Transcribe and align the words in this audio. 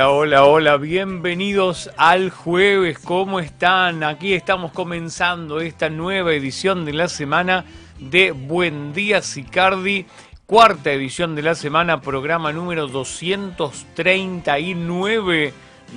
Hola, 0.00 0.12
hola, 0.12 0.44
hola, 0.46 0.78
bienvenidos 0.78 1.90
al 1.98 2.30
jueves, 2.30 2.98
¿cómo 3.00 3.38
están? 3.38 4.02
Aquí 4.02 4.32
estamos 4.32 4.72
comenzando 4.72 5.60
esta 5.60 5.90
nueva 5.90 6.32
edición 6.32 6.86
de 6.86 6.94
la 6.94 7.06
semana 7.06 7.66
de 7.98 8.32
Buen 8.32 8.94
Día 8.94 9.20
Sicardi, 9.20 10.06
cuarta 10.46 10.90
edición 10.90 11.34
de 11.34 11.42
la 11.42 11.54
semana, 11.54 12.00
programa 12.00 12.50
número 12.50 12.86
239 12.86 15.52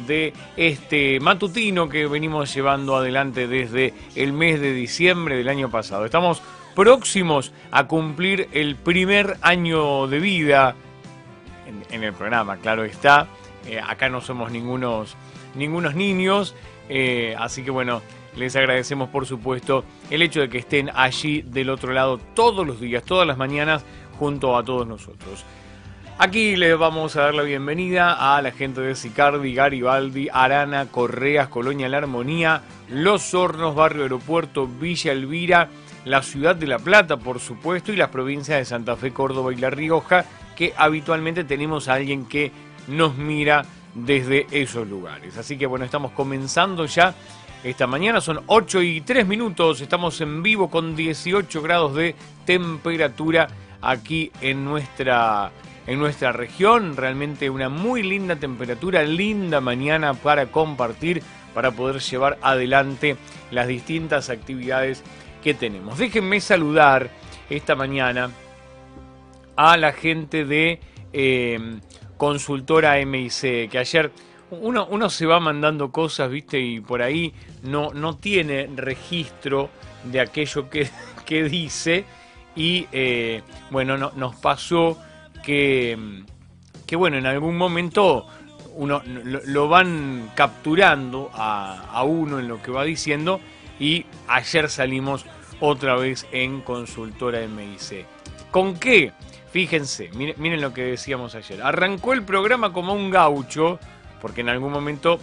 de 0.05 0.34
este 0.57 1.21
matutino 1.21 1.88
que 1.88 2.05
venimos 2.05 2.54
llevando 2.54 2.98
adelante 2.98 3.48
desde 3.48 3.93
el 4.15 4.34
mes 4.34 4.59
de 4.59 4.73
diciembre 4.73 5.38
del 5.38 5.48
año 5.48 5.71
pasado. 5.71 6.04
Estamos 6.04 6.41
próximos 6.76 7.54
a 7.71 7.88
cumplir 7.88 8.49
el 8.51 8.76
primer 8.76 9.37
año 9.41 10.07
de 10.07 10.20
vida 10.20 10.76
en, 11.90 12.04
el 12.04 12.12
programa, 12.12 12.57
claro 12.57 12.84
está. 12.84 13.29
Eh, 13.67 13.79
acá 13.79 14.09
no 14.09 14.21
somos 14.21 14.51
ningunos, 14.51 15.15
ningunos 15.55 15.95
niños, 15.95 16.55
eh, 16.89 17.35
así 17.39 17.63
que 17.63 17.71
bueno, 17.71 18.01
les 18.35 18.55
agradecemos 18.55 19.09
por 19.09 19.25
supuesto 19.25 19.85
el 20.09 20.21
hecho 20.21 20.41
de 20.41 20.49
que 20.49 20.57
estén 20.57 20.89
allí 20.93 21.41
del 21.43 21.69
otro 21.69 21.93
lado 21.93 22.19
todos 22.34 22.65
los 22.65 22.79
días, 22.81 23.03
todas 23.03 23.27
las 23.27 23.37
mañanas, 23.37 23.85
junto 24.19 24.57
a 24.57 24.63
todos 24.63 24.87
nosotros. 24.87 25.45
Aquí 26.19 26.55
les 26.55 26.77
vamos 26.77 27.15
a 27.15 27.23
dar 27.23 27.34
la 27.34 27.41
bienvenida 27.41 28.35
a 28.35 28.41
la 28.41 28.51
gente 28.51 28.81
de 28.81 28.93
Sicardi, 28.93 29.53
Garibaldi, 29.55 30.29
Arana, 30.31 30.85
Correas, 30.85 31.47
Colonia 31.47 31.89
La 31.89 31.97
Armonía, 31.97 32.61
Los 32.87 33.34
Hornos, 33.34 33.73
Barrio 33.73 34.03
Aeropuerto, 34.03 34.67
Villa 34.67 35.11
Elvira, 35.11 35.69
la 36.05 36.21
ciudad 36.21 36.55
de 36.55 36.67
La 36.67 36.77
Plata, 36.77 37.17
por 37.17 37.39
supuesto, 37.39 37.91
y 37.91 37.95
las 37.95 38.09
provincias 38.09 38.59
de 38.59 38.65
Santa 38.65 38.95
Fe, 38.95 39.11
Córdoba 39.11 39.51
y 39.53 39.57
La 39.57 39.71
Rioja, 39.71 40.25
que 40.55 40.73
habitualmente 40.77 41.43
tenemos 41.45 41.87
a 41.87 41.95
alguien 41.95 42.27
que 42.27 42.51
nos 42.87 43.15
mira 43.17 43.65
desde 43.93 44.48
esos 44.51 44.87
lugares. 44.87 45.37
Así 45.37 45.57
que 45.57 45.65
bueno, 45.65 45.85
estamos 45.85 46.12
comenzando 46.12 46.85
ya 46.85 47.13
esta 47.63 47.87
mañana, 47.87 48.20
son 48.20 48.41
8 48.48 48.81
y 48.81 49.01
3 49.01 49.25
minutos, 49.25 49.79
estamos 49.79 50.20
en 50.20 50.43
vivo 50.43 50.70
con 50.70 50.95
18 50.95 51.62
grados 51.62 51.95
de 51.95 52.13
temperatura 52.45 53.48
aquí 53.81 54.31
en 54.41 54.65
nuestra, 54.65 55.51
en 55.87 55.98
nuestra 55.98 56.34
región, 56.34 56.98
realmente 56.98 57.49
una 57.49 57.70
muy 57.70 58.03
linda 58.03 58.35
temperatura, 58.35 59.03
linda 59.03 59.62
mañana 59.62 60.13
para 60.13 60.47
compartir, 60.47 61.23
para 61.53 61.71
poder 61.71 62.01
llevar 62.01 62.37
adelante 62.41 63.15
las 63.51 63.68
distintas 63.68 64.29
actividades 64.29 65.01
que 65.41 65.53
tenemos. 65.53 65.97
Déjenme 65.97 66.41
saludar 66.41 67.09
esta 67.50 67.75
mañana 67.75 68.29
a 69.56 69.78
la 69.78 69.94
gente 69.94 70.44
de 70.44 70.79
eh, 71.13 71.79
consultora 72.24 73.06
MIC, 73.06 73.70
que 73.70 73.78
ayer 73.78 74.09
uno, 74.50 74.88
uno, 74.90 75.09
se 75.09 75.25
va 75.25 75.42
mandando 75.42 75.92
cosas, 75.92 76.31
viste, 76.31 76.58
y 76.58 76.80
por 76.80 77.02
ahí 77.02 77.34
no, 77.64 77.90
no 77.94 78.16
tiene 78.16 78.70
registro 78.74 79.70
de 80.06 80.22
aquello 80.22 80.70
que, 80.70 80.90
que 81.25 81.44
dice, 81.44 82.06
y 82.56 82.88
eh, 82.94 83.42
bueno, 83.72 83.97
no, 83.97 84.14
nos 84.16 84.38
pasó 84.38 84.97
que, 85.44 85.97
que, 86.86 86.96
bueno, 86.96 87.18
en 87.18 87.25
algún 87.25 87.58
momento 87.58 88.26
uno 88.76 89.02
lo, 89.06 89.68
van 89.68 90.31
capturando 90.34 91.30
a, 91.34 91.90
a 91.92 92.03
uno 92.03 92.40
en 92.40 92.47
lo 92.47 92.62
que 92.62 92.72
va 92.72 92.86
diciendo, 92.86 93.42
y 93.81 94.06
ayer 94.30 94.70
salimos 94.70 95.26
otra 95.59 95.96
vez 95.97 96.26
en 96.31 96.62
consultora 96.62 97.46
MIC. 97.46 98.06
¿Con 98.50 98.80
qué? 98.80 99.12
Fíjense, 99.53 100.09
miren, 100.16 100.62
lo 100.62 100.74
que 100.74 100.81
decíamos 100.81 101.36
ayer. 101.36 101.62
Arrancó 101.62 102.14
el 102.14 102.24
programa 102.24 102.74
como 102.74 102.96
un 102.96 103.12
gaucho, 103.12 103.80
porque 104.19 104.41
en 104.41 104.50
algún 104.50 104.74
momento 104.74 105.19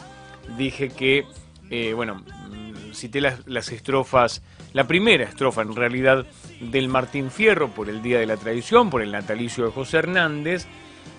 dije 0.57 0.89
que, 0.89 1.27
eh, 1.69 1.95
bueno, 1.95 2.15
mm, 2.15 2.93
cité 2.93 3.21
las, 3.21 3.45
las, 3.49 3.73
estrofas, 3.73 4.41
la 4.73 4.87
primera 4.87 5.25
estrofa 5.25 5.63
en 5.63 5.75
realidad 5.75 6.27
del 6.61 6.89
Martín 6.89 7.33
Fierro 7.33 7.71
por 7.71 7.89
el 7.89 8.03
Día 8.03 8.21
de 8.21 8.27
la 8.27 8.37
Tradición, 8.37 8.89
por 8.89 9.03
el 9.03 9.11
natalicio 9.11 9.65
de 9.65 9.73
José 9.73 9.99
Hernández, 9.99 10.69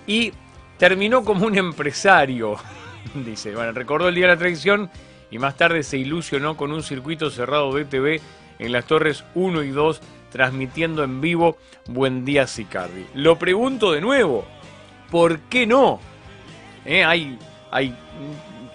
y 0.08 0.32
terminó 0.78 1.26
como 1.26 1.48
un 1.48 1.58
empresario, 1.58 2.56
dice, 3.26 3.54
bueno, 3.54 3.74
recordó 3.74 4.08
el 4.08 4.16
Día 4.16 4.28
de 4.28 4.36
la 4.36 4.40
Tradición 4.40 4.90
y 5.30 5.38
más 5.38 5.58
tarde 5.58 5.84
se 5.84 5.98
ilusionó 5.98 6.56
con 6.56 6.72
un 6.72 6.82
circuito 6.82 7.30
cerrado 7.30 7.74
de 7.76 7.84
TV 7.84 8.22
en 8.58 8.72
las 8.72 8.86
torres 8.86 9.26
1 9.36 9.64
y 9.64 9.72
2 9.72 10.02
transmitiendo 10.32 11.04
en 11.04 11.22
vivo 11.22 11.58
Buen 11.88 12.26
Día 12.26 12.48
Sicardi. 12.48 13.06
Lo 13.14 13.38
pregunto 13.38 13.92
de 13.92 14.02
nuevo, 14.02 14.46
¿por 15.12 15.40
qué 15.42 15.68
no? 15.68 16.00
Eh, 16.86 17.04
hay, 17.04 17.38
hay 17.70 17.96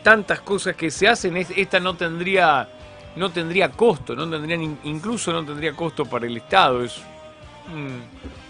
tantas 0.03 0.41
cosas 0.41 0.77
que 0.77 0.91
se 0.91 1.09
hacen, 1.09 1.37
esta 1.37 1.81
no 1.81 1.95
tendría, 1.97 2.69
no 3.17 3.31
tendría 3.31 3.71
costo, 3.71 4.15
no 4.15 4.29
tendría, 4.31 4.57
incluso 4.85 5.33
no 5.33 5.45
tendría 5.45 5.73
costo 5.73 6.05
para 6.05 6.27
el 6.27 6.37
Estado, 6.37 6.85
es 6.85 7.03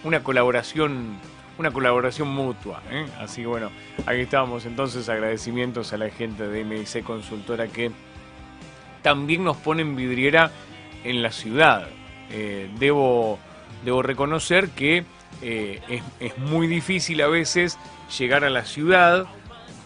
una 0.04 0.22
colaboración 0.22 1.18
una 1.58 1.70
colaboración 1.70 2.28
mutua. 2.28 2.82
¿eh? 2.90 3.06
Así 3.18 3.42
que 3.42 3.46
bueno, 3.46 3.70
aquí 4.04 4.20
estamos 4.20 4.66
entonces 4.66 5.08
agradecimientos 5.08 5.92
a 5.92 5.96
la 5.96 6.10
gente 6.10 6.46
de 6.48 6.64
MIC 6.64 7.02
Consultora 7.02 7.68
que 7.68 7.90
también 9.02 9.44
nos 9.44 9.56
pone 9.56 9.82
en 9.82 9.96
vidriera 9.96 10.50
en 11.04 11.22
la 11.22 11.30
ciudad. 11.30 11.88
Eh, 12.31 12.69
debo, 12.78 13.38
debo 13.84 14.03
reconocer 14.03 14.70
que 14.70 15.04
eh, 15.42 16.03
es, 16.20 16.38
muy 16.38 16.66
difícil 16.66 17.20
a 17.22 17.28
veces 17.28 17.78
llegar 18.19 18.44
a 18.44 18.50
la 18.50 18.64
ciudad 18.64 19.26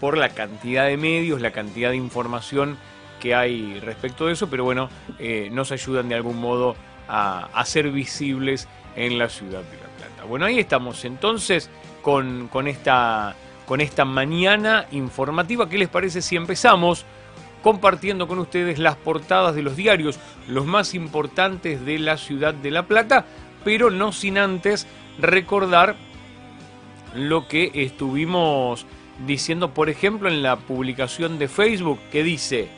por 0.00 0.16
la 0.16 0.30
cantidad 0.30 0.86
de 0.86 0.96
medios, 0.96 1.40
la 1.40 1.50
cantidad 1.50 1.90
de 1.90 1.96
información 1.96 2.78
que 3.18 3.34
hay 3.34 3.78
respecto 3.80 4.26
de 4.26 4.32
eso, 4.32 4.48
pero 4.48 4.64
bueno, 4.64 4.88
eh, 5.18 5.48
nos 5.52 5.72
ayudan 5.72 6.08
de 6.08 6.14
algún 6.14 6.40
modo 6.40 6.76
a, 7.08 7.62
ser 7.64 7.90
visibles 7.90 8.68
en 8.94 9.18
la 9.18 9.28
ciudad 9.28 9.62
de 9.62 9.76
La 9.76 9.88
Plata. 9.98 10.24
Bueno, 10.26 10.46
ahí 10.46 10.60
estamos 10.60 11.04
entonces 11.04 11.68
con, 12.02 12.48
esta, 12.66 13.34
con 13.66 13.80
esta 13.80 14.04
mañana 14.04 14.86
informativa. 14.92 15.68
¿Qué 15.68 15.76
les 15.76 15.88
parece 15.88 16.22
si 16.22 16.36
empezamos? 16.36 17.04
Compartiendo 17.62 18.26
con 18.26 18.38
ustedes 18.38 18.78
las 18.78 18.96
portadas 18.96 19.54
de 19.54 19.62
los 19.62 19.76
diarios, 19.76 20.18
los 20.48 20.66
más 20.66 20.94
importantes 20.94 21.84
de 21.84 21.98
la 21.98 22.16
ciudad 22.16 22.54
de 22.54 22.70
La 22.70 22.86
Plata, 22.86 23.26
pero 23.64 23.90
no 23.90 24.12
sin 24.12 24.38
antes 24.38 24.86
recordar 25.18 25.96
lo 27.14 27.48
que 27.48 27.70
estuvimos 27.74 28.86
diciendo, 29.26 29.74
por 29.74 29.90
ejemplo, 29.90 30.28
en 30.28 30.42
la 30.42 30.56
publicación 30.56 31.38
de 31.38 31.48
Facebook 31.48 31.98
que 32.10 32.22
dice, 32.22 32.68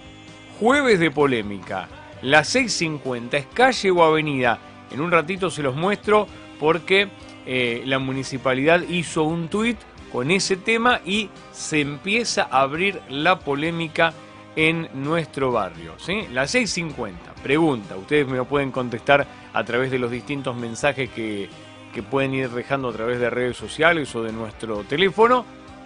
jueves 0.58 0.98
de 0.98 1.10
polémica, 1.10 1.88
las 2.22 2.54
6.50 2.54 3.34
es 3.34 3.46
calle 3.46 3.90
o 3.90 4.02
avenida. 4.02 4.58
En 4.90 5.00
un 5.00 5.10
ratito 5.10 5.50
se 5.50 5.62
los 5.62 5.74
muestro 5.74 6.26
porque 6.58 7.08
eh, 7.46 7.82
la 7.86 7.98
municipalidad 7.98 8.82
hizo 8.88 9.24
un 9.24 9.48
tuit 9.48 9.78
con 10.12 10.30
ese 10.30 10.56
tema 10.56 11.00
y 11.04 11.30
se 11.52 11.80
empieza 11.80 12.46
a 12.50 12.60
abrir 12.60 13.00
la 13.08 13.38
polémica 13.38 14.12
en 14.56 14.88
nuestro 14.94 15.52
barrio. 15.52 15.94
¿sí? 15.98 16.26
Las 16.32 16.54
6.50, 16.54 17.12
pregunta, 17.42 17.96
ustedes 17.96 18.26
me 18.26 18.36
lo 18.36 18.44
pueden 18.44 18.70
contestar 18.70 19.26
a 19.52 19.64
través 19.64 19.90
de 19.90 19.98
los 19.98 20.10
distintos 20.10 20.56
mensajes 20.56 21.10
que, 21.10 21.48
que 21.92 22.02
pueden 22.02 22.34
ir 22.34 22.50
dejando 22.50 22.88
a 22.88 22.92
través 22.92 23.20
de 23.20 23.30
redes 23.30 23.56
sociales 23.56 24.14
o 24.14 24.22
de 24.22 24.32
nuestro 24.32 24.84
teléfono. 24.84 25.44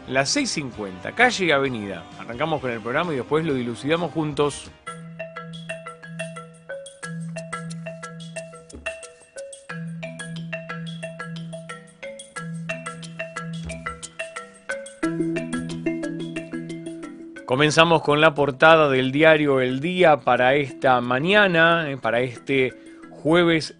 Las 0.08 0.36
6.50, 0.36 1.14
calle 1.14 1.46
y 1.46 1.50
avenida. 1.50 2.04
Arrancamos 2.18 2.60
con 2.60 2.70
el 2.70 2.80
programa 2.80 3.12
y 3.12 3.16
después 3.16 3.44
lo 3.44 3.54
dilucidamos 3.54 4.12
juntos. 4.12 4.70
Comenzamos 17.56 18.02
con 18.02 18.20
la 18.20 18.34
portada 18.34 18.90
del 18.90 19.10
diario 19.12 19.62
El 19.62 19.80
Día 19.80 20.18
para 20.18 20.56
esta 20.56 21.00
mañana, 21.00 21.90
eh, 21.90 21.96
para 21.96 22.20
este 22.20 22.74
jueves 23.08 23.74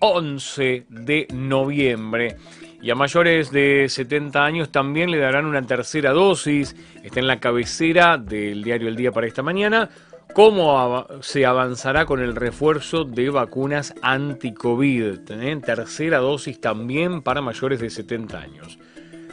11 0.00 0.84
de 0.90 1.26
noviembre. 1.32 2.36
Y 2.82 2.90
a 2.90 2.94
mayores 2.94 3.50
de 3.50 3.86
70 3.88 4.44
años 4.44 4.70
también 4.70 5.10
le 5.10 5.16
darán 5.16 5.46
una 5.46 5.62
tercera 5.62 6.12
dosis. 6.12 6.76
Está 7.02 7.20
en 7.20 7.26
la 7.26 7.40
cabecera 7.40 8.18
del 8.18 8.62
diario 8.62 8.86
El 8.86 8.96
Día 8.96 9.12
para 9.12 9.26
esta 9.26 9.42
mañana. 9.42 9.88
¿Cómo 10.34 11.06
se 11.20 11.46
avanzará 11.46 12.04
con 12.04 12.20
el 12.20 12.36
refuerzo 12.36 13.04
de 13.04 13.30
vacunas 13.30 13.94
anti-COVID? 14.02 15.30
¿Eh? 15.30 15.60
Tercera 15.64 16.18
dosis 16.18 16.60
también 16.60 17.22
para 17.22 17.40
mayores 17.40 17.80
de 17.80 17.88
70 17.88 18.38
años. 18.38 18.78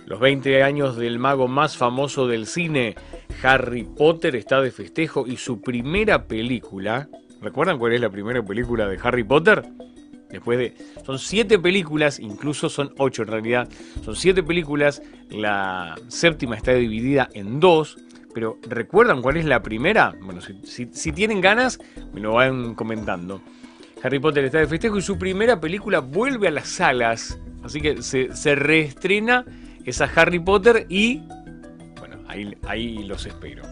Los 0.05 0.19
20 0.19 0.63
años 0.63 0.97
del 0.97 1.17
mago 1.17 1.47
más 1.47 1.77
famoso 1.77 2.27
del 2.27 2.45
cine, 2.45 2.95
Harry 3.41 3.83
Potter, 3.83 4.35
está 4.35 4.61
de 4.61 4.71
festejo 4.71 5.25
y 5.25 5.37
su 5.37 5.61
primera 5.61 6.25
película, 6.25 7.07
¿recuerdan 7.41 7.77
cuál 7.77 7.93
es 7.93 8.01
la 8.01 8.09
primera 8.09 8.43
película 8.43 8.87
de 8.87 8.99
Harry 9.01 9.23
Potter? 9.23 9.63
Después 10.33 10.57
de. 10.57 10.73
Son 11.05 11.19
siete 11.19 11.59
películas, 11.59 12.19
incluso 12.19 12.67
son 12.67 12.91
ocho 12.97 13.21
en 13.21 13.27
realidad. 13.27 13.69
Son 14.03 14.15
siete 14.15 14.41
películas. 14.41 15.01
La 15.29 15.95
séptima 16.07 16.55
está 16.55 16.73
dividida 16.73 17.29
en 17.33 17.59
dos. 17.59 17.97
Pero 18.33 18.57
¿recuerdan 18.67 19.21
cuál 19.21 19.37
es 19.37 19.45
la 19.45 19.61
primera? 19.61 20.15
Bueno, 20.21 20.41
si, 20.41 21.11
tienen 21.11 21.39
ganas, 21.39 21.79
me 22.13 22.19
lo 22.19 22.33
van 22.33 22.73
comentando. 22.73 23.43
Harry 24.01 24.17
Potter 24.17 24.45
está 24.45 24.57
de 24.57 24.65
festejo 24.65 24.97
y 24.97 25.03
su 25.03 25.19
primera 25.19 25.61
película 25.61 25.99
vuelve 25.99 26.47
a 26.47 26.51
las 26.51 26.67
salas. 26.67 27.39
Así 27.61 27.79
que 27.79 28.01
se, 28.01 28.35
se 28.35 28.55
reestrena 28.55 29.45
esa 29.85 30.05
Harry 30.15 30.39
Potter 30.39 30.85
y. 30.89 31.21
Bueno, 31.99 32.17
ahí, 32.27 32.55
ahí 32.63 33.03
los 33.03 33.25
espero. 33.25 33.63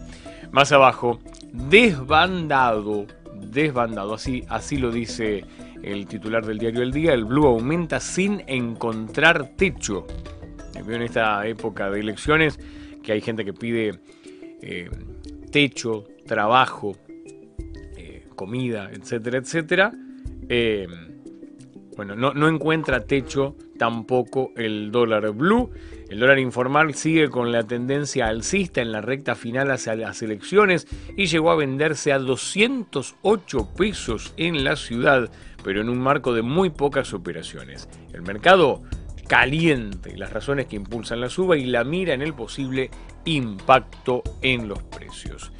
Más 0.50 0.72
abajo, 0.72 1.20
desbandado. 1.52 3.06
Desbandado, 3.34 4.14
así, 4.14 4.44
así 4.48 4.76
lo 4.76 4.90
dice 4.92 5.44
el 5.82 6.06
titular 6.06 6.46
del 6.46 6.58
diario 6.58 6.82
El 6.82 6.92
Día, 6.92 7.12
el 7.12 7.24
Blue 7.24 7.46
aumenta 7.46 8.00
sin 8.00 8.42
encontrar 8.46 9.56
techo. 9.56 10.06
En 10.74 11.02
esta 11.02 11.46
época 11.46 11.90
de 11.90 12.00
elecciones 12.00 12.58
que 13.02 13.12
hay 13.12 13.20
gente 13.20 13.44
que 13.44 13.52
pide 13.52 14.00
eh, 14.62 14.88
techo, 15.50 16.04
trabajo, 16.26 16.96
eh, 17.96 18.26
comida, 18.34 18.90
etcétera, 18.92 19.38
etcétera. 19.38 19.92
Eh, 20.48 20.86
bueno, 21.96 22.16
no, 22.16 22.48
encuentra 22.48 23.04
techo 23.04 23.54
tampoco 23.78 24.52
el 24.56 24.90
dólar 24.90 25.32
blue. 25.32 25.70
El 26.08 26.20
dólar 26.20 26.38
informal 26.38 26.94
sigue 26.94 27.28
con 27.28 27.52
la 27.52 27.64
tendencia 27.64 28.28
alcista 28.28 28.80
en 28.80 28.92
la 28.92 29.00
recta 29.00 29.34
final 29.34 29.70
hacia 29.70 29.94
las 29.94 30.22
elecciones 30.22 30.86
y 31.16 31.26
llegó 31.26 31.50
a 31.50 31.56
venderse 31.56 32.12
a 32.12 32.18
208 32.18 33.68
pesos 33.76 34.34
en 34.36 34.64
la 34.64 34.76
ciudad, 34.76 35.30
pero 35.64 35.80
en 35.80 35.88
un 35.88 36.00
marco 36.00 36.32
de 36.32 36.42
muy 36.42 36.70
pocas 36.70 37.12
operaciones. 37.12 37.88
El 38.12 38.22
mercado 38.22 38.82
caliente, 39.28 40.16
las 40.16 40.32
razones 40.32 40.66
que 40.66 40.76
impulsan 40.76 41.20
la 41.20 41.28
suba 41.28 41.56
y 41.56 41.64
la 41.64 41.84
mira 41.84 42.14
en 42.14 42.22
el 42.22 42.34
posible 42.34 42.90
impacto 43.24 44.22
en 44.42 44.68
los 44.68 44.82
precios 44.82 45.52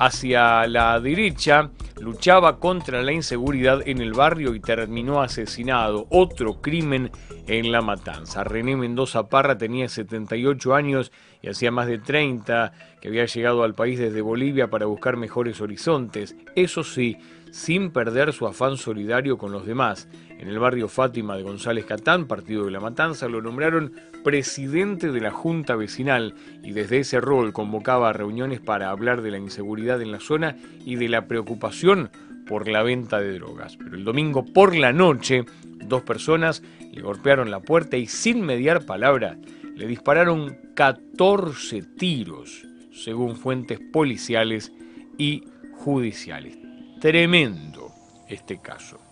hacia 0.00 0.66
la 0.66 0.98
derecha, 0.98 1.68
luchaba 2.00 2.58
contra 2.58 3.02
la 3.02 3.12
inseguridad 3.12 3.86
en 3.86 4.00
el 4.00 4.14
barrio 4.14 4.54
y 4.54 4.60
terminó 4.60 5.20
asesinado. 5.20 6.06
Otro 6.08 6.62
crimen 6.62 7.10
en 7.46 7.70
la 7.70 7.82
matanza. 7.82 8.42
René 8.42 8.76
Mendoza 8.76 9.28
Parra 9.28 9.58
tenía 9.58 9.90
78 9.90 10.74
años 10.74 11.12
y 11.42 11.50
hacía 11.50 11.70
más 11.70 11.86
de 11.86 11.98
30 11.98 12.72
que 13.02 13.08
había 13.08 13.26
llegado 13.26 13.62
al 13.62 13.74
país 13.74 13.98
desde 13.98 14.22
Bolivia 14.22 14.70
para 14.70 14.86
buscar 14.86 15.18
mejores 15.18 15.60
horizontes. 15.60 16.34
Eso 16.56 16.82
sí, 16.82 17.18
sin 17.50 17.90
perder 17.90 18.32
su 18.32 18.46
afán 18.46 18.78
solidario 18.78 19.36
con 19.36 19.52
los 19.52 19.66
demás. 19.66 20.08
En 20.40 20.48
el 20.48 20.58
barrio 20.58 20.88
Fátima 20.88 21.36
de 21.36 21.42
González 21.42 21.84
Catán, 21.84 22.26
partido 22.26 22.64
de 22.64 22.70
la 22.70 22.80
Matanza, 22.80 23.28
lo 23.28 23.42
nombraron 23.42 23.92
presidente 24.24 25.12
de 25.12 25.20
la 25.20 25.32
Junta 25.32 25.76
Vecinal 25.76 26.34
y 26.62 26.72
desde 26.72 27.00
ese 27.00 27.20
rol 27.20 27.52
convocaba 27.52 28.14
reuniones 28.14 28.58
para 28.58 28.88
hablar 28.88 29.20
de 29.20 29.32
la 29.32 29.36
inseguridad 29.36 30.00
en 30.00 30.12
la 30.12 30.18
zona 30.18 30.56
y 30.86 30.96
de 30.96 31.10
la 31.10 31.26
preocupación 31.26 32.08
por 32.46 32.68
la 32.68 32.82
venta 32.82 33.20
de 33.20 33.34
drogas. 33.34 33.76
Pero 33.76 33.94
el 33.94 34.02
domingo 34.02 34.46
por 34.46 34.74
la 34.74 34.94
noche, 34.94 35.44
dos 35.84 36.00
personas 36.04 36.62
le 36.90 37.02
golpearon 37.02 37.50
la 37.50 37.60
puerta 37.60 37.98
y 37.98 38.06
sin 38.06 38.40
mediar 38.40 38.86
palabra 38.86 39.36
le 39.76 39.86
dispararon 39.86 40.56
14 40.74 41.82
tiros, 41.98 42.66
según 42.92 43.36
fuentes 43.36 43.78
policiales 43.92 44.72
y 45.18 45.44
judiciales. 45.74 46.56
Tremendo 46.98 47.92
este 48.26 48.58
caso. 48.58 49.09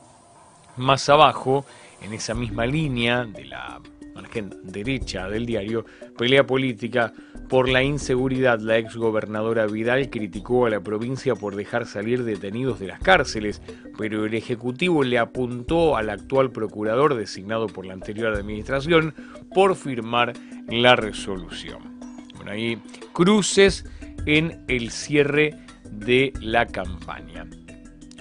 Más 0.78 1.08
abajo, 1.08 1.66
en 2.02 2.12
esa 2.12 2.34
misma 2.34 2.64
línea 2.64 3.24
de 3.24 3.44
la 3.44 3.80
margen 4.14 4.54
derecha 4.62 5.28
del 5.28 5.44
diario, 5.44 5.84
pelea 6.16 6.46
política 6.46 7.12
por 7.48 7.68
la 7.68 7.82
inseguridad. 7.82 8.60
La 8.60 8.78
exgobernadora 8.78 9.66
Vidal 9.66 10.08
criticó 10.08 10.66
a 10.66 10.70
la 10.70 10.80
provincia 10.80 11.34
por 11.34 11.56
dejar 11.56 11.86
salir 11.86 12.22
detenidos 12.22 12.78
de 12.78 12.86
las 12.86 13.00
cárceles, 13.00 13.60
pero 13.96 14.24
el 14.24 14.34
Ejecutivo 14.34 15.02
le 15.02 15.18
apuntó 15.18 15.96
al 15.96 16.10
actual 16.10 16.50
procurador 16.52 17.16
designado 17.16 17.66
por 17.66 17.84
la 17.84 17.94
anterior 17.94 18.34
administración 18.34 19.14
por 19.52 19.74
firmar 19.74 20.34
la 20.68 20.94
resolución. 20.94 21.98
Bueno, 22.36 22.52
ahí 22.52 22.80
cruces 23.12 23.84
en 24.26 24.64
el 24.68 24.90
cierre 24.90 25.56
de 25.90 26.32
la 26.40 26.66
campaña. 26.66 27.46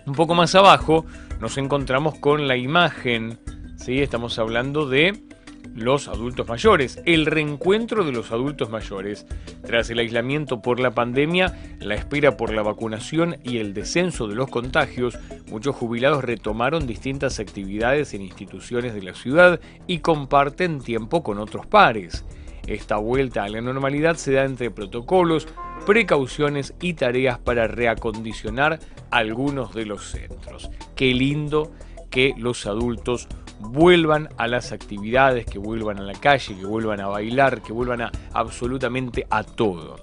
Un 0.06 0.14
poco 0.14 0.34
más 0.34 0.56
abajo 0.56 1.06
nos 1.40 1.58
encontramos 1.58 2.16
con 2.16 2.48
la 2.48 2.58
imagen, 2.58 3.40
¿sí? 3.78 4.02
estamos 4.02 4.40
hablando 4.40 4.88
de 4.88 5.28
los 5.76 6.08
adultos 6.08 6.48
mayores, 6.48 7.00
el 7.06 7.28
reencuentro 7.28 8.04
de 8.04 8.12
los 8.12 8.32
adultos 8.32 8.70
mayores. 8.70 9.28
Tras 9.64 9.90
el 9.90 10.00
aislamiento 10.00 10.62
por 10.62 10.80
la 10.80 10.92
pandemia, 10.92 11.56
la 11.80 11.94
espera 11.94 12.36
por 12.36 12.52
la 12.52 12.64
vacunación 12.64 13.38
y 13.44 13.58
el 13.58 13.74
descenso 13.74 14.28
de 14.28 14.36
los 14.36 14.50
contagios, 14.50 15.20
muchos 15.52 15.76
jubilados 15.76 16.24
retomaron 16.24 16.88
distintas 16.88 17.40
actividades 17.40 18.14
en 18.14 18.24
instituciones 18.24 18.96
de 18.96 19.04
la 19.04 19.14
ciudad 19.14 19.60
y 19.86 20.00
comparten 20.00 20.82
tiempo 20.82 21.22
con 21.22 21.38
otros 21.38 21.68
pares. 21.68 22.26
Esta 22.68 22.98
vuelta 22.98 23.44
a 23.44 23.50
la 23.50 23.62
normalidad 23.62 24.18
se 24.18 24.34
da 24.34 24.44
entre 24.44 24.70
protocolos, 24.70 25.48
precauciones 25.86 26.74
y 26.82 26.94
tareas 26.94 27.40
para 27.40 27.68
reacondicionar 27.68 28.80
algunos 29.10 29.74
de 29.74 29.86
los 29.86 30.12
centros. 30.12 30.70
Qué 30.96 31.14
lindo 31.14 31.72
que 32.10 32.34
los 32.38 32.66
adultos 32.66 33.28
vuelvan 33.60 34.30
a 34.38 34.48
las 34.48 34.74
actividades, 34.74 35.46
que 35.46 35.60
vuelvan 35.60 36.00
a 36.00 36.04
la 36.04 36.14
calle, 36.14 36.56
que 36.56 36.66
vuelvan 36.66 37.00
a 37.00 37.08
bailar, 37.08 37.62
que 37.62 37.74
vuelvan 37.74 38.02
a 38.02 38.12
absolutamente 38.34 39.26
a 39.30 39.44
todo. 39.44 39.96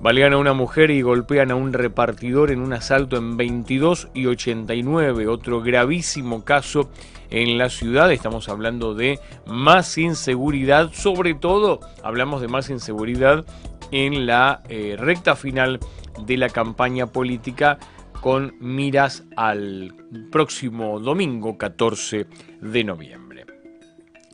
Balean 0.00 0.32
a 0.32 0.38
una 0.38 0.52
mujer 0.52 0.92
y 0.92 1.02
golpean 1.02 1.50
a 1.50 1.56
un 1.56 1.72
repartidor 1.72 2.52
en 2.52 2.60
un 2.60 2.72
asalto 2.72 3.16
en 3.16 3.36
22 3.36 4.08
y 4.14 4.26
89, 4.26 5.26
otro 5.26 5.60
gravísimo 5.60 6.44
caso 6.44 6.88
en 7.30 7.58
la 7.58 7.68
ciudad. 7.68 8.12
Estamos 8.12 8.48
hablando 8.48 8.94
de 8.94 9.18
más 9.46 9.98
inseguridad, 9.98 10.92
sobre 10.92 11.34
todo 11.34 11.80
hablamos 12.04 12.40
de 12.40 12.46
más 12.46 12.70
inseguridad 12.70 13.44
en 13.90 14.26
la 14.26 14.62
eh, 14.68 14.94
recta 14.96 15.34
final 15.34 15.80
de 16.24 16.36
la 16.36 16.48
campaña 16.48 17.08
política 17.08 17.78
con 18.20 18.54
miras 18.60 19.24
al 19.36 19.94
próximo 20.30 21.00
domingo 21.00 21.58
14 21.58 22.26
de 22.60 22.84
noviembre. 22.84 23.46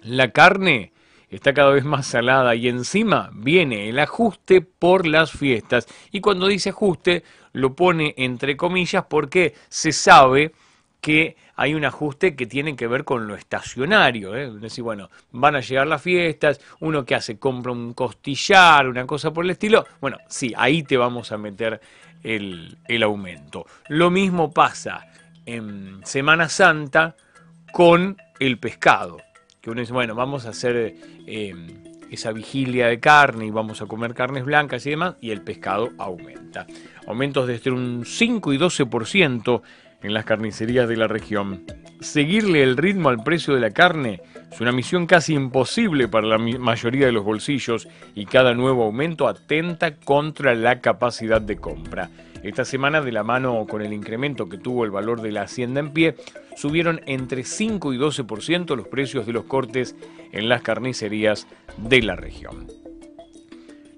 La 0.03 0.31
carne 0.31 0.94
está 1.35 1.55
cada 1.55 1.71
vez 1.71 1.85
más 1.85 2.07
salada 2.07 2.55
y 2.55 2.69
encima 2.69 3.31
viene 3.35 3.89
el 3.89 3.99
ajuste 3.99 4.61
por 4.61 5.07
las 5.07 5.33
fiestas. 5.33 5.87
Y 6.11 6.21
cuando 6.21 6.47
dice 6.47 6.71
ajuste 6.71 7.25
lo 7.53 7.75
pone 7.75 8.15
entre 8.17 8.57
comillas 8.57 9.05
porque 9.09 9.55
se 9.69 9.93
sabe 9.93 10.53
que 11.01 11.37
hay 11.57 11.75
un 11.75 11.85
ajuste 11.85 12.35
que 12.35 12.47
tiene 12.47 12.77
que 12.77 12.87
ver 12.87 13.05
con 13.05 13.27
lo 13.27 13.35
estacionario. 13.35 14.35
¿eh? 14.35 14.47
Es 14.47 14.61
decir, 14.61 14.83
bueno, 14.83 15.11
van 15.33 15.55
a 15.55 15.61
llegar 15.61 15.87
las 15.87 16.03
fiestas, 16.03 16.61
uno 16.81 17.05
que 17.05 17.15
hace, 17.15 17.39
compra 17.39 17.73
un 17.73 17.93
costillar, 17.95 18.89
una 18.89 19.07
cosa 19.07 19.33
por 19.33 19.45
el 19.45 19.51
estilo. 19.51 19.87
Bueno, 20.01 20.19
sí, 20.29 20.53
ahí 20.57 20.83
te 20.83 20.97
vamos 20.97 21.31
a 21.31 21.39
meter 21.39 21.81
el, 22.23 23.03
aumento. 23.03 23.67
Lo 23.89 24.11
mismo 24.11 24.51
pasa 24.51 25.07
en 25.47 26.01
Semana 26.05 26.49
Santa 26.49 27.15
con 27.73 28.17
el 28.41 28.59
pescado. 28.59 29.19
Que 29.65 29.71
uno 29.71 29.81
dice, 29.81 29.95
bueno, 29.95 30.15
vamos 30.15 30.45
a 30.45 30.51
hacer 30.51 30.95
eh, 31.27 31.55
esa 32.11 32.33
vigilia 32.33 32.89
de 32.89 33.01
carne 33.01 33.47
y 33.47 33.51
vamos 33.51 33.81
a 33.81 33.87
comer 33.87 34.13
carnes 34.13 34.45
blancas 34.45 34.85
y 34.85 34.91
demás, 34.91 35.15
y 35.23 35.31
el 35.31 35.41
pescado 35.41 35.89
aumenta. 35.97 36.67
Aumentos 37.07 37.49
desde 37.49 37.71
un 37.71 38.05
5 38.05 38.53
y 38.53 38.59
12% 38.59 39.63
en 40.03 40.13
las 40.13 40.27
carnicerías 40.27 40.87
de 40.87 40.99
la 40.99 41.09
región. 41.09 41.65
Seguirle 42.01 42.63
el 42.63 42.77
ritmo 42.77 43.09
al 43.09 43.25
precio 43.25 43.55
de 43.55 43.61
la 43.61 43.71
carne 43.71 44.21
es 44.53 44.61
una 44.61 44.71
misión 44.71 45.07
casi 45.07 45.33
imposible 45.33 46.09
para 46.09 46.27
la 46.27 46.37
mayoría 46.37 47.07
de 47.07 47.13
los 47.13 47.25
bolsillos 47.25 47.89
y 48.15 48.27
cada 48.27 48.53
nuevo 48.53 48.85
aumento 48.85 49.29
atenta 49.29 49.97
contra 49.97 50.55
la 50.55 50.83
capacidad 50.83 51.41
de 51.41 51.57
compra. 51.57 52.11
Esta 52.43 52.67
semana, 52.67 53.01
de 53.01 53.13
la 53.13 53.23
mano 53.23 53.67
con 53.67 53.81
el 53.81 53.95
incremento 53.95 54.51
que 54.51 54.59
tuvo 54.59 54.85
el 54.85 54.91
valor 54.91 55.23
de 55.23 55.33
la 55.33 55.43
hacienda 55.43 55.81
en 55.81 55.95
pie, 55.95 56.17
subieron 56.57 57.01
entre 57.07 57.45
5 57.45 57.93
y 57.93 57.99
12% 57.99 58.77
los 58.77 58.89
precios 58.89 59.27
de 59.27 59.33
los 59.33 59.45
cortes 59.45 59.97
en 60.33 60.49
las 60.49 60.63
carnicerías 60.63 61.47
de 61.77 62.03
la 62.03 62.17
región. 62.17 62.67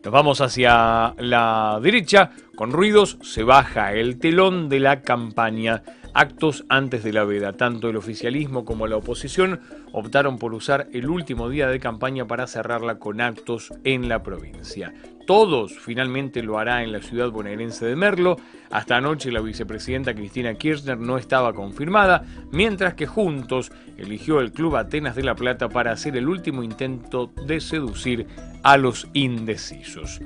Nos 0.07 0.13
vamos 0.13 0.41
hacia 0.41 1.15
la 1.19 1.81
derecha. 1.83 2.31
Con 2.55 2.71
ruidos 2.71 3.19
se 3.23 3.43
baja 3.43 3.93
el 3.93 4.21
telón 4.21 4.69
de 4.69 4.79
la 4.79 5.03
campaña. 5.03 5.83
Actos 6.15 6.65
antes 6.69 7.03
de 7.03 7.13
la 7.13 7.25
veda. 7.25 7.55
Tanto 7.55 7.91
el 7.91 7.97
oficialismo 7.97 8.65
como 8.65 8.87
la 8.87 8.99
oposición 8.99 9.61
optaron 9.91 10.39
por 10.39 10.55
usar 10.55 10.87
el 10.93 11.09
último 11.09 11.49
día 11.49 11.67
de 11.67 11.81
campaña 11.81 12.25
para 12.25 12.47
cerrarla 12.47 13.01
con 13.01 13.21
actos 13.21 13.75
en 13.83 14.09
la 14.09 14.23
provincia. 14.23 14.95
Todos 15.27 15.77
finalmente 15.77 16.41
lo 16.41 16.61
hará 16.61 16.85
en 16.85 16.93
la 16.93 17.03
ciudad 17.03 17.31
bonaerense 17.33 17.85
de 17.85 17.97
Merlo. 17.97 18.37
Hasta 18.71 18.97
anoche 18.97 19.31
la 19.31 19.41
vicepresidenta 19.41 20.15
Cristina 20.15 20.55
Kirchner 20.55 20.99
no 20.99 21.19
estaba 21.19 21.53
confirmada, 21.53 22.25
mientras 22.51 22.95
que 22.95 23.07
Juntos 23.07 23.71
eligió 23.97 24.41
el 24.41 24.53
Club 24.53 24.77
Atenas 24.77 25.17
de 25.17 25.23
La 25.23 25.35
Plata 25.35 25.69
para 25.69 25.93
hacer 25.93 26.17
el 26.17 26.29
último 26.29 26.63
intento 26.63 27.33
de 27.47 27.61
seducir 27.61 28.27
a 28.63 28.77
los 28.77 29.09
indecisos. 29.13 30.21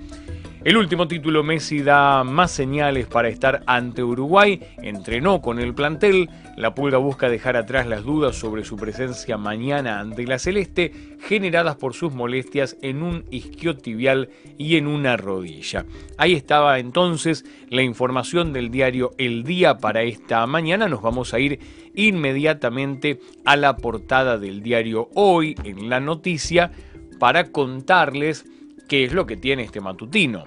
El 0.63 0.77
último 0.77 1.09
título, 1.09 1.43
Messi 1.43 1.81
da 1.81 2.23
más 2.23 2.51
señales 2.51 3.07
para 3.07 3.29
estar 3.29 3.63
ante 3.67 4.05
Uruguay, 4.05 4.61
entrenó 4.83 5.41
con 5.41 5.59
el 5.59 5.73
plantel, 5.73 6.29
la 6.59 6.75
Pulga 6.75 6.99
busca 6.99 7.31
dejar 7.31 7.57
atrás 7.57 7.87
las 7.87 8.05
dudas 8.05 8.37
sobre 8.37 8.67
su 8.67 8.77
presencia 8.77 9.39
mañana 9.39 10.01
ante 10.01 10.27
la 10.27 10.39
Celeste, 10.39 11.17
generadas 11.27 11.77
por 11.77 11.95
sus 11.95 12.13
molestias 12.13 12.77
en 12.83 13.03
un 13.03 13.25
isquiotibial 13.31 14.29
y 14.59 14.77
en 14.77 14.87
una 14.87 15.17
rodilla. 15.17 15.87
Ahí 16.19 16.35
estaba 16.35 16.79
entonces 16.79 17.47
la 17.71 17.81
información 17.81 18.30
del 18.31 18.71
diario 18.71 19.11
El 19.19 19.43
Día 19.43 19.79
para 19.79 20.03
esta 20.03 20.47
mañana, 20.47 20.89
nos 20.89 21.03
vamos 21.03 21.35
a 21.35 21.41
ir 21.41 21.59
inmediatamente 21.97 23.19
a 23.45 23.57
la 23.57 23.77
portada 23.77 24.39
del 24.39 24.63
diario 24.63 25.09
Hoy 25.15 25.57
en 25.65 25.91
la 25.91 25.99
noticia 25.99 26.71
para 27.19 27.51
contarles 27.51 28.45
qué 28.89 29.03
es 29.03 29.13
lo 29.13 29.27
que 29.27 29.37
tiene 29.37 29.65
este 29.65 29.81
matutino. 29.81 30.45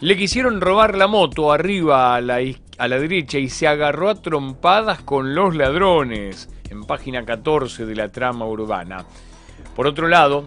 Le 0.00 0.14
quisieron 0.18 0.60
robar 0.60 0.94
la 0.94 1.06
moto 1.06 1.52
arriba 1.52 2.14
a 2.14 2.20
la, 2.20 2.40
a 2.76 2.88
la 2.88 2.98
derecha 2.98 3.38
y 3.38 3.48
se 3.48 3.66
agarró 3.66 4.10
a 4.10 4.20
trompadas 4.20 5.00
con 5.00 5.34
los 5.34 5.56
ladrones, 5.56 6.50
en 6.68 6.84
página 6.84 7.24
14 7.24 7.86
de 7.86 7.96
la 7.96 8.12
trama 8.12 8.46
urbana. 8.46 9.06
Por 9.74 9.86
otro 9.86 10.06
lado, 10.06 10.44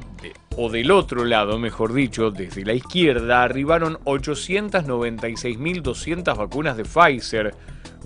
o 0.58 0.70
del 0.70 0.92
otro 0.92 1.24
lado, 1.24 1.58
mejor 1.58 1.94
dicho, 1.94 2.32
desde 2.32 2.66
la 2.66 2.74
izquierda, 2.74 3.44
arribaron 3.44 3.98
896.200 4.04 6.36
vacunas 6.36 6.76
de 6.76 6.84
Pfizer 6.84 7.56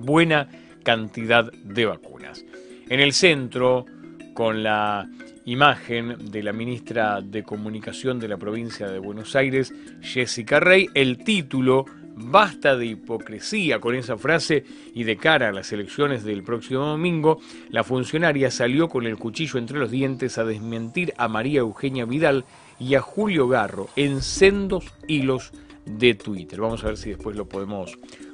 buena 0.00 0.48
cantidad 0.82 1.50
de 1.52 1.86
vacunas. 1.86 2.44
En 2.88 3.00
el 3.00 3.12
centro, 3.12 3.86
con 4.34 4.62
la 4.62 5.08
imagen 5.44 6.30
de 6.30 6.42
la 6.42 6.52
ministra 6.52 7.20
de 7.20 7.42
Comunicación 7.42 8.18
de 8.18 8.28
la 8.28 8.36
provincia 8.36 8.88
de 8.88 8.98
Buenos 8.98 9.34
Aires, 9.36 9.74
Jessica 10.00 10.60
Rey, 10.60 10.88
el 10.94 11.18
título 11.18 11.84
Basta 12.14 12.76
de 12.76 12.86
hipocresía 12.86 13.80
con 13.80 13.94
esa 13.94 14.18
frase 14.18 14.64
y 14.94 15.04
de 15.04 15.16
cara 15.16 15.48
a 15.48 15.52
las 15.52 15.72
elecciones 15.72 16.24
del 16.24 16.42
próximo 16.42 16.84
domingo, 16.84 17.40
la 17.70 17.84
funcionaria 17.84 18.50
salió 18.50 18.88
con 18.88 19.06
el 19.06 19.16
cuchillo 19.16 19.58
entre 19.58 19.78
los 19.78 19.90
dientes 19.90 20.36
a 20.36 20.44
desmentir 20.44 21.14
a 21.16 21.28
María 21.28 21.60
Eugenia 21.60 22.04
Vidal 22.04 22.44
y 22.78 22.94
a 22.94 23.00
Julio 23.00 23.48
Garro 23.48 23.88
en 23.96 24.20
sendos 24.20 24.92
hilos 25.08 25.52
de 25.86 26.14
Twitter. 26.14 26.60
Vamos 26.60 26.84
a 26.84 26.88
ver 26.88 26.96
si 26.96 27.10
después 27.10 27.34
lo 27.34 27.48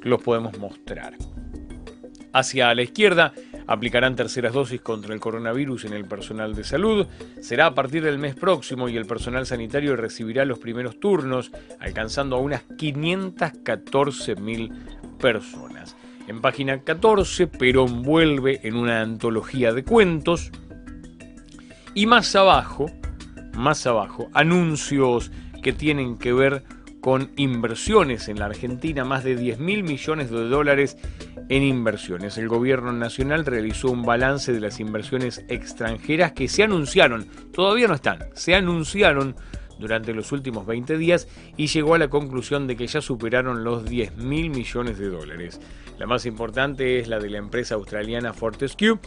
los 0.03 0.21
podemos 0.21 0.59
mostrar. 0.59 1.15
Hacia 2.31 2.75
la 2.75 2.83
izquierda, 2.83 3.33
aplicarán 3.67 4.15
terceras 4.15 4.53
dosis 4.53 4.79
contra 4.81 5.13
el 5.13 5.19
coronavirus 5.19 5.83
en 5.85 5.93
el 5.93 6.05
personal 6.05 6.55
de 6.55 6.63
salud. 6.63 7.05
Será 7.41 7.65
a 7.67 7.75
partir 7.75 8.03
del 8.03 8.17
mes 8.19 8.35
próximo 8.35 8.89
y 8.89 8.97
el 8.97 9.05
personal 9.05 9.45
sanitario 9.45 9.95
recibirá 9.95 10.43
los 10.45 10.57
primeros 10.59 10.99
turnos, 10.99 11.51
alcanzando 11.79 12.35
a 12.35 12.39
unas 12.39 12.67
514.000 12.67 15.17
personas. 15.17 15.95
En 16.27 16.41
página 16.41 16.83
14, 16.83 17.47
Perón 17.47 18.03
vuelve 18.03 18.59
en 18.63 18.75
una 18.75 19.01
antología 19.01 19.71
de 19.73 19.83
cuentos. 19.83 20.51
Y 21.95 22.05
más 22.05 22.35
abajo, 22.35 22.91
más 23.55 23.87
abajo, 23.87 24.29
anuncios 24.33 25.31
que 25.63 25.73
tienen 25.73 26.17
que 26.17 26.33
ver 26.33 26.61
con 26.61 26.78
inversiones 27.37 28.27
en 28.27 28.39
la 28.39 28.45
Argentina, 28.45 29.03
más 29.03 29.23
de 29.23 29.35
10 29.35 29.59
mil 29.59 29.83
millones 29.83 30.29
de 30.29 30.47
dólares 30.47 30.97
en 31.49 31.63
inversiones. 31.63 32.37
El 32.37 32.47
gobierno 32.47 32.91
nacional 32.91 33.45
realizó 33.45 33.89
un 33.89 34.03
balance 34.03 34.53
de 34.53 34.59
las 34.59 34.79
inversiones 34.79 35.43
extranjeras 35.47 36.33
que 36.33 36.47
se 36.47 36.63
anunciaron, 36.63 37.25
todavía 37.51 37.87
no 37.87 37.95
están, 37.95 38.19
se 38.33 38.55
anunciaron 38.55 39.35
durante 39.79 40.13
los 40.13 40.31
últimos 40.31 40.65
20 40.65 40.97
días 40.97 41.27
y 41.55 41.67
llegó 41.67 41.95
a 41.95 41.99
la 41.99 42.09
conclusión 42.09 42.67
de 42.67 42.75
que 42.75 42.87
ya 42.87 43.01
superaron 43.01 43.63
los 43.63 43.85
10 43.85 44.17
mil 44.17 44.49
millones 44.49 44.99
de 44.99 45.09
dólares. 45.09 45.59
La 45.97 46.05
más 46.05 46.25
importante 46.25 46.99
es 46.99 47.07
la 47.07 47.19
de 47.19 47.29
la 47.29 47.37
empresa 47.37 47.75
australiana 47.75 48.33
Fortescue 48.33 48.99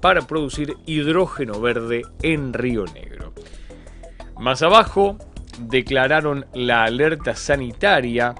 para 0.00 0.26
producir 0.26 0.76
hidrógeno 0.86 1.60
verde 1.60 2.02
en 2.22 2.52
Río 2.52 2.84
Negro. 2.86 3.32
Más 4.38 4.62
abajo, 4.62 5.18
declararon 5.60 6.46
la 6.54 6.84
alerta 6.84 7.34
sanitaria 7.34 8.34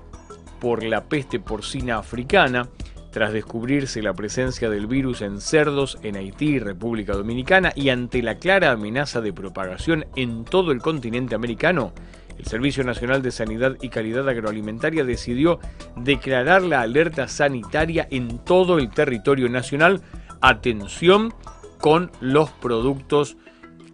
por 0.60 0.84
la 0.84 1.04
peste 1.04 1.40
porcina 1.40 1.98
africana 1.98 2.68
tras 3.12 3.32
descubrirse 3.32 4.02
la 4.02 4.14
presencia 4.14 4.70
del 4.70 4.86
virus 4.86 5.20
en 5.20 5.40
cerdos 5.40 5.98
en 6.02 6.16
Haití 6.16 6.52
y 6.52 6.58
República 6.58 7.12
Dominicana 7.12 7.72
y 7.76 7.90
ante 7.90 8.22
la 8.22 8.36
clara 8.36 8.72
amenaza 8.72 9.20
de 9.20 9.32
propagación 9.32 10.06
en 10.16 10.44
todo 10.44 10.72
el 10.72 10.80
continente 10.80 11.34
americano, 11.34 11.92
el 12.38 12.46
Servicio 12.46 12.82
Nacional 12.82 13.22
de 13.22 13.30
Sanidad 13.30 13.76
y 13.82 13.90
Calidad 13.90 14.28
Agroalimentaria 14.28 15.04
decidió 15.04 15.60
declarar 15.96 16.62
la 16.62 16.80
alerta 16.80 17.28
sanitaria 17.28 18.08
en 18.10 18.38
todo 18.38 18.78
el 18.78 18.88
territorio 18.88 19.48
nacional. 19.48 20.00
Atención 20.40 21.34
con 21.78 22.10
los 22.20 22.50
productos 22.50 23.36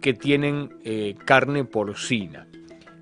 que 0.01 0.13
tienen 0.13 0.69
eh, 0.83 1.15
carne 1.25 1.65
porcina. 1.65 2.48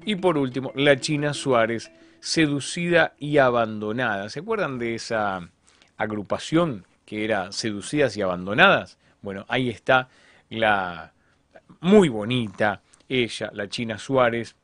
Y 0.08 0.16
por 0.16 0.38
último, 0.38 0.72
la 0.74 0.98
China 0.98 1.34
Suárez, 1.34 1.92
seducida 2.22 3.16
y 3.20 3.40
abandonada. 3.40 4.30
¿Se 4.30 4.40
acuerdan 4.40 4.80
de 4.80 4.96
esa 4.96 5.50
agrupación 5.98 6.86
que 7.06 7.26
era 7.26 7.52
Seducidas 7.52 8.16
y 8.16 8.22
Abandonadas? 8.22 8.98
Bueno, 9.22 9.44
ahí 9.50 9.70
está 9.70 10.08
la 10.50 11.12
muy 11.82 12.08
bonita, 12.08 12.80
ella, 13.10 13.50
la 13.52 13.68
China 13.68 13.98
Suárez, 13.98 14.56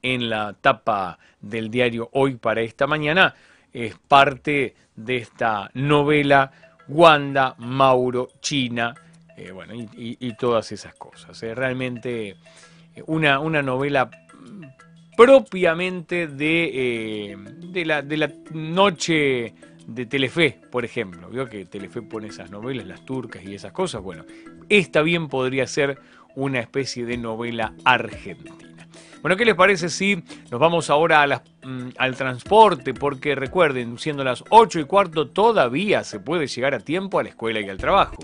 en 0.00 0.30
la 0.30 0.54
tapa 0.58 1.18
del 1.42 1.70
diario 1.70 2.08
Hoy 2.14 2.36
para 2.36 2.62
esta 2.62 2.86
mañana, 2.86 3.34
es 3.70 3.98
parte 3.98 4.74
de 4.96 5.16
esta 5.18 5.70
novela 5.74 6.50
Wanda, 6.88 7.54
Mauro, 7.58 8.30
China, 8.40 8.94
eh, 9.36 9.50
bueno, 9.50 9.74
y, 9.74 10.32
todas 10.38 10.72
esas 10.72 10.94
cosas. 10.94 11.42
Es 11.42 11.54
realmente 11.54 12.36
una, 13.06 13.40
una 13.40 13.60
novela 13.60 14.08
propiamente 15.18 16.28
de, 16.28 17.32
eh, 17.32 17.36
de, 17.72 17.84
la, 17.84 18.02
de 18.02 18.16
la 18.16 18.30
noche 18.52 19.52
de 19.84 20.06
Telefe, 20.06 20.60
por 20.70 20.84
ejemplo. 20.84 21.28
Veo 21.28 21.48
que 21.48 21.64
Telefe 21.64 22.02
pone 22.02 22.28
esas 22.28 22.52
novelas, 22.52 22.86
las 22.86 23.04
turcas 23.04 23.42
y 23.42 23.52
esas 23.52 23.72
cosas. 23.72 24.00
Bueno, 24.00 24.24
esta 24.68 25.02
bien 25.02 25.26
podría 25.26 25.66
ser 25.66 25.98
una 26.36 26.60
especie 26.60 27.04
de 27.04 27.16
novela 27.16 27.74
argentina. 27.84 28.54
Bueno, 29.20 29.36
¿qué 29.36 29.44
les 29.44 29.56
parece 29.56 29.88
si 29.88 30.22
nos 30.52 30.60
vamos 30.60 30.88
ahora 30.88 31.24
a 31.24 31.42
mm, 31.66 31.94
al 31.98 32.14
transporte? 32.14 32.94
Porque 32.94 33.34
recuerden, 33.34 33.98
siendo 33.98 34.22
las 34.22 34.44
8 34.50 34.78
y 34.78 34.84
cuarto, 34.84 35.26
todavía 35.26 36.04
se 36.04 36.20
puede 36.20 36.46
llegar 36.46 36.74
a 36.74 36.78
tiempo 36.78 37.18
a 37.18 37.24
la 37.24 37.30
escuela 37.30 37.60
y 37.60 37.68
al 37.68 37.78
trabajo. 37.78 38.18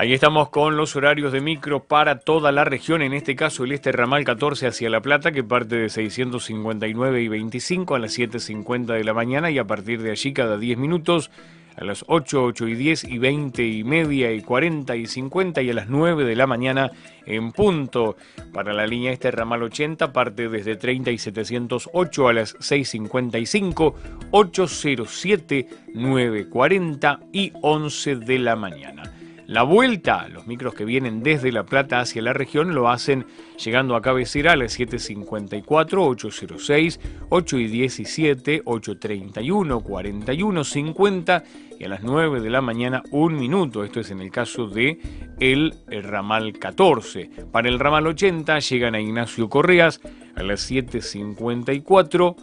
Ahí 0.00 0.12
estamos 0.12 0.50
con 0.50 0.76
los 0.76 0.94
horarios 0.94 1.32
de 1.32 1.40
micro 1.40 1.82
para 1.82 2.20
toda 2.20 2.52
la 2.52 2.64
región, 2.64 3.02
en 3.02 3.12
este 3.14 3.34
caso 3.34 3.64
el 3.64 3.72
este 3.72 3.90
ramal 3.90 4.22
14 4.22 4.68
hacia 4.68 4.88
La 4.90 5.00
Plata, 5.00 5.32
que 5.32 5.42
parte 5.42 5.74
de 5.74 5.88
659 5.88 7.20
y 7.20 7.26
25 7.26 7.96
a 7.96 7.98
las 7.98 8.16
7.50 8.16 8.94
de 8.94 9.02
la 9.02 9.12
mañana 9.12 9.50
y 9.50 9.58
a 9.58 9.64
partir 9.64 10.00
de 10.00 10.12
allí 10.12 10.32
cada 10.32 10.56
10 10.56 10.78
minutos 10.78 11.32
a 11.74 11.82
las 11.82 12.04
8, 12.06 12.44
8 12.44 12.68
y 12.68 12.74
10 12.76 13.04
y 13.08 13.18
20 13.18 13.66
y 13.66 13.82
media 13.82 14.30
y 14.30 14.40
40 14.40 14.94
y 14.94 15.06
50 15.06 15.62
y 15.62 15.70
a 15.70 15.74
las 15.74 15.88
9 15.88 16.24
de 16.24 16.36
la 16.36 16.46
mañana 16.46 16.92
en 17.26 17.50
punto. 17.50 18.16
Para 18.52 18.72
la 18.72 18.86
línea 18.86 19.10
este 19.10 19.32
ramal 19.32 19.64
80 19.64 20.12
parte 20.12 20.48
desde 20.48 20.76
30 20.76 21.10
y 21.10 21.18
708 21.18 22.28
a 22.28 22.32
las 22.32 22.54
6.55, 22.58 23.94
807, 24.30 25.66
9.40 25.92 27.18
y 27.32 27.52
11 27.60 28.14
de 28.14 28.38
la 28.38 28.54
mañana. 28.54 29.17
La 29.48 29.62
vuelta, 29.62 30.28
los 30.28 30.46
micros 30.46 30.74
que 30.74 30.84
vienen 30.84 31.22
desde 31.22 31.50
La 31.52 31.64
Plata 31.64 32.00
hacia 32.00 32.20
la 32.20 32.34
región 32.34 32.74
lo 32.74 32.90
hacen 32.90 33.24
llegando 33.56 33.96
a 33.96 34.02
cabecera 34.02 34.52
a 34.52 34.56
las 34.56 34.74
754, 34.74 36.06
806, 36.06 37.00
8 37.30 37.58
y 37.58 37.66
17, 37.68 38.60
831, 38.66 39.80
41, 39.80 40.64
50 40.64 41.44
y 41.78 41.84
a 41.84 41.88
las 41.88 42.02
9 42.02 42.42
de 42.42 42.50
la 42.50 42.60
mañana 42.60 43.02
un 43.10 43.38
minuto. 43.38 43.84
Esto 43.84 44.00
es 44.00 44.10
en 44.10 44.20
el 44.20 44.30
caso 44.30 44.68
de 44.68 44.98
el, 45.40 45.72
ramal 45.88 46.52
14. 46.58 47.30
Para 47.50 47.70
el 47.70 47.78
ramal 47.78 48.06
80 48.06 48.58
llegan 48.58 48.94
a 48.94 49.00
Ignacio 49.00 49.48
Correas 49.48 50.02
a 50.36 50.42
las 50.42 50.70
7.54. 50.70 52.36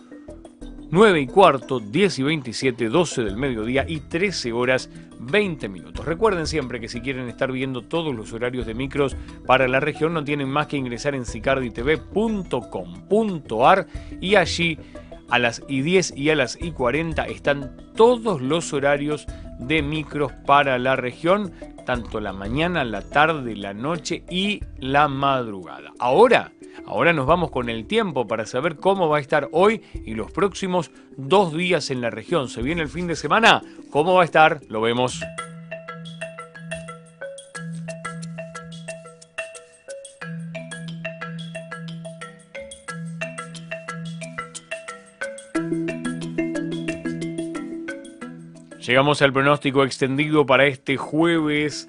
9 0.92 1.22
y 1.22 1.28
cuarto, 1.28 1.80
10 1.80 2.20
y 2.20 2.24
27, 2.24 2.90
12 2.90 3.24
del 3.24 3.38
mediodía 3.38 3.86
y 3.88 4.02
13 4.02 4.52
horas 4.54 4.90
20 5.20 5.68
minutos. 5.70 6.06
Recuerden 6.06 6.46
siempre 6.48 6.80
que 6.80 6.88
si 6.88 7.02
quieren 7.02 7.28
estar 7.28 7.52
viendo 7.52 7.82
todos 7.82 8.16
los 8.16 8.32
horarios 8.34 8.66
de 8.66 8.74
micros 8.74 9.16
para 9.46 9.68
la 9.68 9.80
región 9.80 10.14
no 10.14 10.24
tienen 10.24 10.50
más 10.50 10.66
que 10.68 10.78
ingresar 10.78 11.14
en 11.16 11.26
sicarditv.com.ar 11.26 13.88
y 14.22 14.36
allí 14.36 14.78
a 15.30 15.40
las 15.40 15.64
y 15.68 15.82
10 15.82 16.14
y 16.16 16.30
a 16.30 16.36
las 16.36 16.58
y 16.62 16.72
40 16.72 17.24
están 17.26 17.76
todos 17.96 18.42
los 18.42 18.74
horarios 18.74 19.28
de 19.60 19.82
micros 19.82 20.32
para 20.46 20.78
la 20.78 20.96
región, 20.96 21.54
tanto 21.86 22.20
la 22.20 22.34
mañana, 22.34 22.84
la 22.84 23.02
tarde, 23.02 23.56
la 23.56 23.74
noche 23.74 24.24
y 24.30 24.62
la 24.78 25.08
madrugada. 25.08 25.94
Ahora, 26.00 26.52
ahora 26.86 27.14
nos 27.14 27.26
vamos 27.26 27.52
con 27.52 27.70
el 27.70 27.86
tiempo 27.86 28.28
para 28.28 28.46
saber 28.46 28.76
cómo 28.76 29.08
va 29.10 29.18
a 29.18 29.22
estar 29.22 29.50
hoy 29.52 29.82
y 30.06 30.14
los 30.14 30.32
próximos 30.32 30.92
dos 31.18 31.54
días 31.54 31.90
en 31.92 32.02
la 32.02 32.10
región. 32.10 32.50
Se 32.50 32.62
viene 32.62 32.82
el 32.82 32.90
fin 32.90 33.08
de 33.08 33.16
semana, 33.16 33.62
¿cómo 33.90 34.16
va 34.16 34.24
a 34.24 34.26
estar? 34.26 34.62
Lo 34.68 34.82
vemos. 34.82 35.22
Llegamos 48.96 49.22
al 49.22 49.34
pronóstico 49.34 49.84
extendido 49.84 50.46
para 50.46 50.68
este 50.68 50.96
jueves 50.96 51.86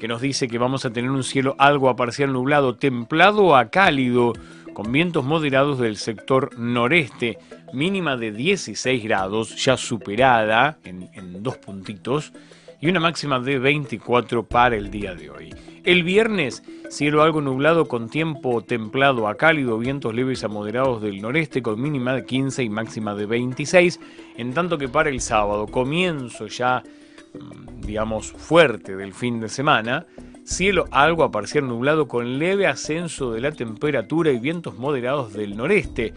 que 0.00 0.08
nos 0.08 0.20
dice 0.20 0.48
que 0.48 0.58
vamos 0.58 0.84
a 0.84 0.90
tener 0.90 1.08
un 1.08 1.22
cielo 1.22 1.54
algo 1.56 1.88
a 1.88 1.94
parcial 1.94 2.32
nublado, 2.32 2.74
templado 2.74 3.54
a 3.54 3.70
cálido, 3.70 4.32
con 4.74 4.90
vientos 4.90 5.24
moderados 5.24 5.78
del 5.78 5.96
sector 5.96 6.58
noreste, 6.58 7.38
mínima 7.72 8.16
de 8.16 8.32
16 8.32 9.04
grados, 9.04 9.54
ya 9.64 9.76
superada 9.76 10.78
en, 10.82 11.08
en 11.12 11.44
dos 11.44 11.58
puntitos, 11.58 12.32
y 12.80 12.88
una 12.88 13.00
máxima 13.00 13.40
de 13.40 13.58
24 13.58 14.44
para 14.44 14.76
el 14.76 14.90
día 14.90 15.14
de 15.14 15.30
hoy. 15.30 15.54
El 15.84 16.02
viernes, 16.02 16.62
cielo 16.90 17.22
algo 17.22 17.40
nublado 17.40 17.88
con 17.88 18.08
tiempo 18.08 18.62
templado 18.62 19.26
a 19.26 19.36
cálido, 19.36 19.78
vientos 19.78 20.14
leves 20.14 20.44
a 20.44 20.48
moderados 20.48 21.02
del 21.02 21.20
noreste 21.20 21.62
con 21.62 21.80
mínima 21.80 22.14
de 22.14 22.24
15 22.24 22.62
y 22.62 22.68
máxima 22.68 23.14
de 23.14 23.26
26, 23.26 24.00
en 24.36 24.54
tanto 24.54 24.78
que 24.78 24.88
para 24.88 25.10
el 25.10 25.20
sábado, 25.20 25.66
comienzo 25.66 26.46
ya, 26.46 26.82
mm, 27.34 27.86
digamos, 27.86 28.32
fuerte 28.32 28.96
del 28.96 29.14
fin 29.14 29.40
de 29.40 29.48
semana, 29.48 30.06
cielo 30.44 30.84
algo 30.90 31.24
a 31.24 31.30
parcial 31.30 31.66
nublado 31.66 32.06
con 32.06 32.38
leve 32.38 32.66
ascenso 32.66 33.32
de 33.32 33.40
la 33.40 33.52
temperatura 33.52 34.30
y 34.30 34.38
vientos 34.38 34.78
moderados 34.78 35.32
del 35.32 35.56
noreste, 35.56 36.14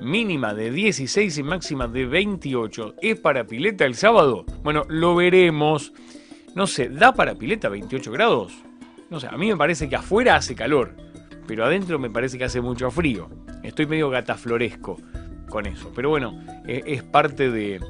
mínima 0.00 0.54
de 0.54 0.70
16 0.70 1.38
y 1.38 1.42
máxima 1.42 1.88
de 1.88 2.06
28. 2.06 2.96
¿Es 3.00 3.18
para 3.20 3.44
pileta 3.44 3.84
el 3.84 3.94
sábado? 3.94 4.44
Bueno, 4.62 4.84
lo 4.88 5.14
veremos. 5.14 5.92
No 6.54 6.66
sé, 6.66 6.88
¿da 6.88 7.12
para 7.14 7.34
pileta 7.34 7.68
28 7.68 8.10
grados? 8.12 8.52
No 9.10 9.20
sé, 9.20 9.28
a 9.28 9.36
mí 9.36 9.48
me 9.48 9.56
parece 9.56 9.88
que 9.88 9.96
afuera 9.96 10.36
hace 10.36 10.54
calor, 10.54 10.94
pero 11.46 11.64
adentro 11.64 11.98
me 11.98 12.10
parece 12.10 12.38
que 12.38 12.44
hace 12.44 12.60
mucho 12.60 12.90
frío. 12.90 13.28
Estoy 13.62 13.86
medio 13.86 14.10
gatafloresco 14.10 14.96
con 15.48 15.66
eso. 15.66 15.92
Pero 15.94 16.10
bueno, 16.10 16.38
e, 16.66 16.82
es 16.86 17.02
parte 17.02 17.50
de, 17.50 17.80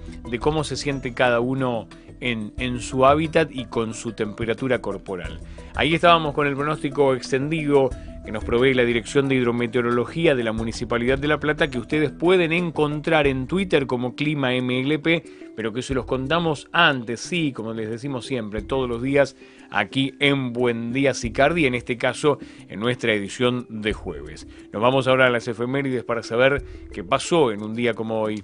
cómo 0.41 0.65
se 0.65 0.77
siente 0.77 1.15
cada 1.15 1.41
uno 1.41 1.89
en, 2.21 2.53
en, 2.59 2.81
su 2.81 3.05
hábitat 3.05 3.51
y 3.53 3.67
con 3.67 3.95
su 3.95 4.13
temperatura 4.13 4.81
corporal. 4.81 5.41
Ahí 5.75 5.95
estábamos 5.95 6.35
con 6.35 6.47
el 6.47 6.57
pronóstico 6.57 7.15
extendido 7.15 7.91
que 8.29 8.33
nos 8.33 8.45
provee 8.45 8.75
la 8.75 8.85
Dirección 8.85 9.27
de 9.27 9.37
Hidrometeorología 9.37 10.35
de 10.35 10.45
la 10.45 10.53
Municipalidad 10.53 11.17
de 11.17 11.29
La 11.29 11.41
Plata, 11.41 11.71
que 11.71 11.79
ustedes 11.79 12.11
pueden 12.11 12.53
encontrar 12.53 13.27
en 13.27 13.47
Twitter 13.47 13.87
como 13.87 14.17
Clima 14.17 14.51
MLP, 14.51 15.25
pero 15.57 15.73
que 15.73 15.81
se 15.81 15.95
los 15.95 16.05
contamos 16.05 16.69
antes, 16.71 17.21
sí, 17.21 17.53
como 17.53 17.73
les 17.73 17.89
decimos 17.89 18.27
siempre, 18.27 18.61
todos 18.61 18.87
los 18.87 19.01
días 19.01 19.35
aquí 19.71 20.13
en 20.19 20.53
Buen 20.53 20.93
Día 20.93 21.15
Sicardi, 21.15 21.65
en 21.65 21.75
este 21.75 21.97
caso 21.97 22.39
en 22.69 22.81
nuestra 22.81 23.15
edición 23.15 23.65
de 23.71 23.95
jueves. 23.95 24.47
Nos 24.75 24.83
vamos 24.83 25.09
ahora 25.09 25.29
a 25.29 25.31
las 25.31 25.49
efemérides 25.49 26.05
para 26.05 26.23
saber 26.23 26.63
qué 26.93 27.03
pasó 27.03 27.51
en 27.51 27.63
un 27.63 27.75
día 27.75 27.95
como 27.95 28.21
hoy. 28.21 28.43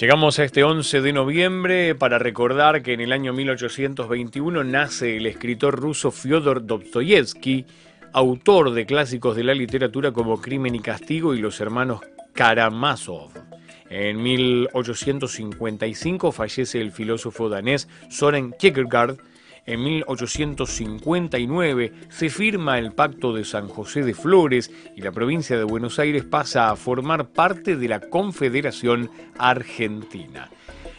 Llegamos 0.00 0.40
a 0.40 0.44
este 0.44 0.64
11 0.64 1.02
de 1.02 1.12
noviembre 1.12 1.94
para 1.94 2.18
recordar 2.18 2.82
que 2.82 2.94
en 2.94 3.00
el 3.00 3.12
año 3.12 3.32
1821 3.32 4.64
nace 4.64 5.16
el 5.16 5.26
escritor 5.26 5.78
ruso 5.78 6.10
Fyodor 6.10 6.66
Dostoyevsky, 6.66 7.64
autor 8.12 8.72
de 8.72 8.86
clásicos 8.86 9.36
de 9.36 9.44
la 9.44 9.54
literatura 9.54 10.10
como 10.10 10.40
Crimen 10.40 10.74
y 10.74 10.80
Castigo 10.80 11.32
y 11.32 11.38
Los 11.38 11.60
Hermanos 11.60 12.00
Karamazov. 12.32 13.30
En 13.88 14.20
1855 14.20 16.32
fallece 16.32 16.80
el 16.80 16.90
filósofo 16.90 17.48
danés 17.48 17.88
Soren 18.10 18.52
Kierkegaard, 18.58 19.18
en 19.66 19.82
1859 19.82 21.92
se 22.08 22.28
firma 22.28 22.78
el 22.78 22.92
Pacto 22.92 23.32
de 23.32 23.44
San 23.44 23.68
José 23.68 24.02
de 24.02 24.14
Flores 24.14 24.70
y 24.96 25.00
la 25.00 25.12
provincia 25.12 25.56
de 25.56 25.64
Buenos 25.64 25.98
Aires 25.98 26.24
pasa 26.24 26.70
a 26.70 26.76
formar 26.76 27.30
parte 27.30 27.76
de 27.76 27.88
la 27.88 28.00
Confederación 28.00 29.10
Argentina. 29.38 30.50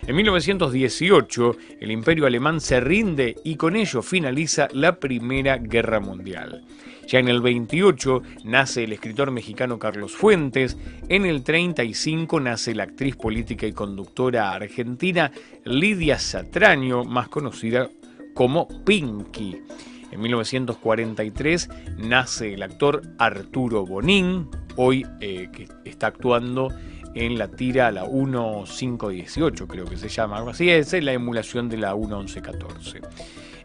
En 0.07 0.15
1918 0.15 1.57
el 1.79 1.91
imperio 1.91 2.25
alemán 2.25 2.59
se 2.59 2.79
rinde 2.79 3.35
y 3.43 3.55
con 3.55 3.75
ello 3.75 4.01
finaliza 4.01 4.67
la 4.73 4.99
Primera 4.99 5.57
Guerra 5.57 5.99
Mundial. 5.99 6.63
Ya 7.07 7.19
en 7.19 7.27
el 7.27 7.41
28 7.41 8.23
nace 8.45 8.83
el 8.83 8.93
escritor 8.93 9.29
mexicano 9.29 9.77
Carlos 9.77 10.13
Fuentes, 10.13 10.75
en 11.07 11.27
el 11.27 11.43
35 11.43 12.39
nace 12.39 12.73
la 12.73 12.83
actriz 12.83 13.15
política 13.15 13.67
y 13.67 13.73
conductora 13.73 14.53
argentina 14.53 15.31
Lidia 15.65 16.17
Satraño, 16.17 17.03
más 17.03 17.29
conocida 17.29 17.89
como 18.35 18.67
Pinky. 18.85 19.63
En 20.11 20.21
1943 20.21 21.69
nace 21.97 22.53
el 22.53 22.61
actor 22.61 23.01
Arturo 23.17 23.85
Bonín, 23.85 24.47
hoy 24.75 25.05
eh, 25.19 25.49
que 25.51 25.67
está 25.83 26.07
actuando 26.07 26.69
en 27.15 27.39
la 27.39 27.47
tira 27.47 27.91
la 27.91 28.03
1518, 28.03 29.67
creo 29.67 29.85
que 29.85 29.97
se 29.97 30.09
llama, 30.09 30.39
así, 30.49 30.69
es 30.69 30.93
la 31.01 31.13
emulación 31.13 31.69
de 31.69 31.77
la 31.77 31.95
1114. 31.95 33.01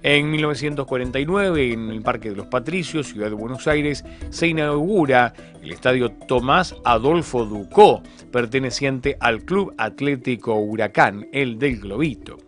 En 0.03 0.31
1949, 0.31 1.73
en 1.73 1.91
el 1.91 2.01
Parque 2.01 2.31
de 2.31 2.37
los 2.37 2.47
Patricios, 2.47 3.09
Ciudad 3.09 3.29
de 3.29 3.35
Buenos 3.35 3.69
Aires, 3.69 4.03
se 4.31 4.49
inaugura 4.49 5.35
el 5.63 5.71
estadio 5.73 6.11
Tomás 6.11 6.75
Adolfo 6.85 7.45
Ducó, 7.45 8.03
perteneciente 8.33 9.19
al 9.21 9.45
Club 9.45 9.75
Atlético 9.77 10.55
Huracán, 10.55 11.29
el 11.33 11.59
del 11.59 11.81
Globito. 11.81 12.39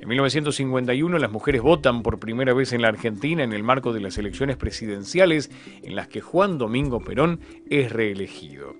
En 0.00 0.08
1951 0.08 1.18
las 1.18 1.30
mujeres 1.30 1.60
votan 1.60 2.02
por 2.02 2.18
primera 2.18 2.54
vez 2.54 2.72
en 2.72 2.80
la 2.80 2.88
Argentina 2.88 3.44
en 3.44 3.52
el 3.52 3.62
marco 3.62 3.92
de 3.92 4.00
las 4.00 4.16
elecciones 4.16 4.56
presidenciales 4.56 5.50
en 5.82 5.94
las 5.94 6.08
que 6.08 6.22
Juan 6.22 6.56
Domingo 6.56 6.98
Perón 7.00 7.40
es 7.68 7.92
reelegido. 7.92 8.74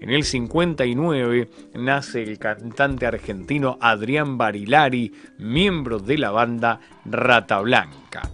En 0.00 0.10
el 0.10 0.24
59 0.24 1.48
nace 1.74 2.22
el 2.22 2.38
cantante 2.38 3.06
argentino 3.06 3.78
Adrián 3.80 4.36
Barilari, 4.36 5.12
miembro 5.38 5.98
de 5.98 6.18
la 6.18 6.30
banda 6.30 6.80
Rata 7.06 7.60
Blanca. 7.60 8.30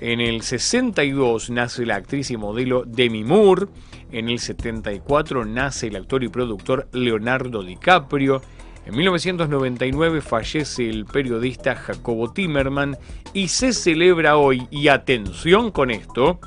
En 0.00 0.20
el 0.20 0.42
62 0.42 1.50
nace 1.50 1.86
la 1.86 1.96
actriz 1.96 2.30
y 2.30 2.36
modelo 2.36 2.84
Demi 2.84 3.22
Moore. 3.22 3.66
En 4.10 4.28
el 4.28 4.40
74 4.40 5.44
nace 5.44 5.86
el 5.86 5.96
actor 5.96 6.24
y 6.24 6.28
productor 6.28 6.88
Leonardo 6.92 7.62
DiCaprio. 7.62 8.42
En 8.84 8.96
1999 8.96 10.20
fallece 10.20 10.88
el 10.88 11.04
periodista 11.04 11.76
Jacobo 11.76 12.32
Timerman 12.32 12.96
y 13.32 13.48
se 13.48 13.72
celebra 13.72 14.36
hoy, 14.36 14.66
y 14.70 14.88
atención 14.88 15.70
con 15.70 15.90
esto, 15.90 16.40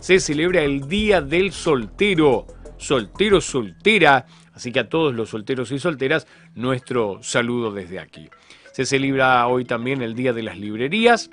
se 0.00 0.18
celebra 0.18 0.62
el 0.62 0.88
Día 0.88 1.20
del 1.20 1.52
Soltero, 1.52 2.46
soltero, 2.84 3.40
soltera, 3.40 4.26
así 4.52 4.70
que 4.70 4.80
a 4.80 4.88
todos 4.88 5.14
los 5.14 5.30
solteros 5.30 5.72
y 5.72 5.78
solteras, 5.78 6.26
nuestro 6.54 7.18
saludo 7.22 7.72
desde 7.72 7.98
aquí. 7.98 8.28
Se 8.72 8.84
celebra 8.84 9.46
hoy 9.46 9.64
también 9.64 10.02
el 10.02 10.14
Día 10.14 10.32
de 10.32 10.42
las 10.42 10.58
Librerías, 10.58 11.30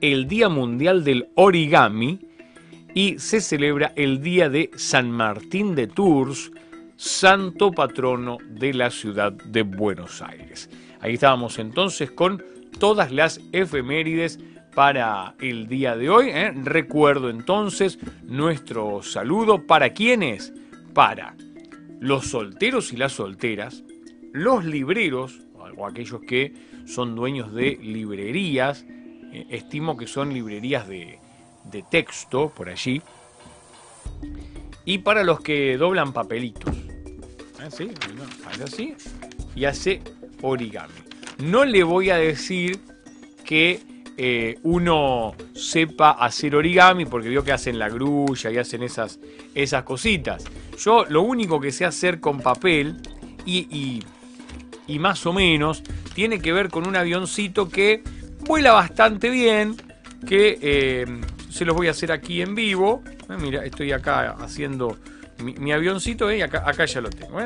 el 0.00 0.26
Día 0.26 0.48
Mundial 0.48 1.04
del 1.04 1.28
Origami, 1.36 2.20
y 2.94 3.18
se 3.18 3.40
celebra 3.40 3.92
el 3.94 4.20
día 4.22 4.48
de 4.48 4.70
San 4.74 5.10
Martín 5.10 5.74
de 5.74 5.86
Tours, 5.86 6.50
santo 6.96 7.70
patrono 7.70 8.38
de 8.48 8.74
la 8.74 8.90
ciudad 8.90 9.32
de 9.32 9.62
Buenos 9.62 10.20
Aires. 10.20 10.68
Ahí 11.00 11.14
estábamos 11.14 11.58
entonces 11.60 12.10
con 12.10 12.42
todas 12.80 13.12
las 13.12 13.40
efemérides 13.52 14.40
para 14.78 15.34
el 15.40 15.66
día 15.66 15.96
de 15.96 16.08
hoy. 16.08 16.28
¿eh? 16.28 16.52
Recuerdo 16.54 17.30
entonces 17.30 17.98
nuestro 18.22 19.02
saludo 19.02 19.66
para 19.66 19.92
quienes, 19.92 20.52
para 20.94 21.34
los 21.98 22.28
solteros 22.28 22.92
y 22.92 22.96
las 22.96 23.14
solteras, 23.14 23.82
los 24.32 24.64
libreros, 24.64 25.40
o 25.76 25.84
aquellos 25.84 26.20
que 26.20 26.54
son 26.86 27.16
dueños 27.16 27.52
de 27.52 27.76
librerías, 27.82 28.86
eh, 29.32 29.48
estimo 29.50 29.96
que 29.96 30.06
son 30.06 30.32
librerías 30.32 30.86
de, 30.86 31.18
de 31.64 31.84
texto 31.90 32.52
por 32.56 32.68
allí, 32.68 33.02
y 34.84 34.98
para 34.98 35.24
los 35.24 35.40
que 35.40 35.76
doblan 35.76 36.12
papelitos. 36.12 36.72
Así, 37.58 37.90
¿Ah, 38.46 38.62
así 38.62 38.94
y 39.56 39.64
hace 39.64 40.02
origami. 40.40 40.94
No 41.38 41.64
le 41.64 41.82
voy 41.82 42.10
a 42.10 42.16
decir 42.16 42.78
que 43.44 43.97
eh, 44.20 44.58
uno 44.64 45.36
sepa 45.54 46.10
hacer 46.10 46.56
origami, 46.56 47.04
porque 47.04 47.28
veo 47.28 47.44
que 47.44 47.52
hacen 47.52 47.78
la 47.78 47.88
grulla 47.88 48.50
y 48.50 48.58
hacen 48.58 48.82
esas, 48.82 49.20
esas 49.54 49.84
cositas. 49.84 50.44
Yo 50.76 51.04
lo 51.08 51.22
único 51.22 51.60
que 51.60 51.70
sé 51.70 51.84
hacer 51.84 52.18
con 52.18 52.40
papel 52.40 52.96
y, 53.46 54.02
y, 54.88 54.98
más 54.98 55.24
o 55.24 55.32
menos 55.32 55.84
tiene 56.14 56.40
que 56.40 56.52
ver 56.52 56.68
con 56.68 56.88
un 56.88 56.96
avioncito 56.96 57.68
que 57.68 58.02
vuela 58.40 58.72
bastante 58.72 59.30
bien, 59.30 59.76
que 60.26 60.58
eh, 60.60 61.06
se 61.48 61.64
los 61.64 61.76
voy 61.76 61.86
a 61.86 61.92
hacer 61.92 62.10
aquí 62.10 62.42
en 62.42 62.56
vivo. 62.56 63.04
Eh, 63.30 63.36
mira, 63.38 63.64
estoy 63.64 63.92
acá 63.92 64.32
haciendo 64.40 64.98
mi, 65.38 65.70
avioncito, 65.70 66.26
acá, 66.26 66.64
acá, 66.66 66.86
ya 66.86 67.00
lo 67.00 67.10
tengo. 67.10 67.38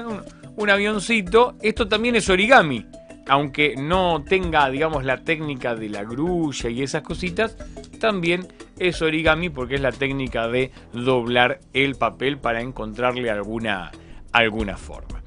un, 0.56 0.70
avioncito, 0.70 1.56
esto 1.60 1.86
también 1.86 2.16
es 2.16 2.30
origami. 2.30 2.86
Aunque 3.28 3.74
no 3.76 4.24
tenga, 4.24 4.68
digamos, 4.68 5.04
la 5.04 5.18
técnica 5.18 5.74
de 5.74 5.88
la 5.88 6.02
grulla 6.02 6.68
y 6.70 6.82
esas 6.82 7.02
cositas, 7.02 7.56
también 8.00 8.48
es 8.78 9.00
origami 9.00 9.48
porque 9.48 9.76
es 9.76 9.80
la 9.80 9.92
técnica 9.92 10.48
de 10.48 10.72
doblar 10.92 11.60
el 11.72 11.94
papel 11.94 12.38
para 12.38 12.60
encontrarle 12.60 13.30
alguna, 13.30 13.92
alguna 14.32 14.76
forma. 14.76 15.21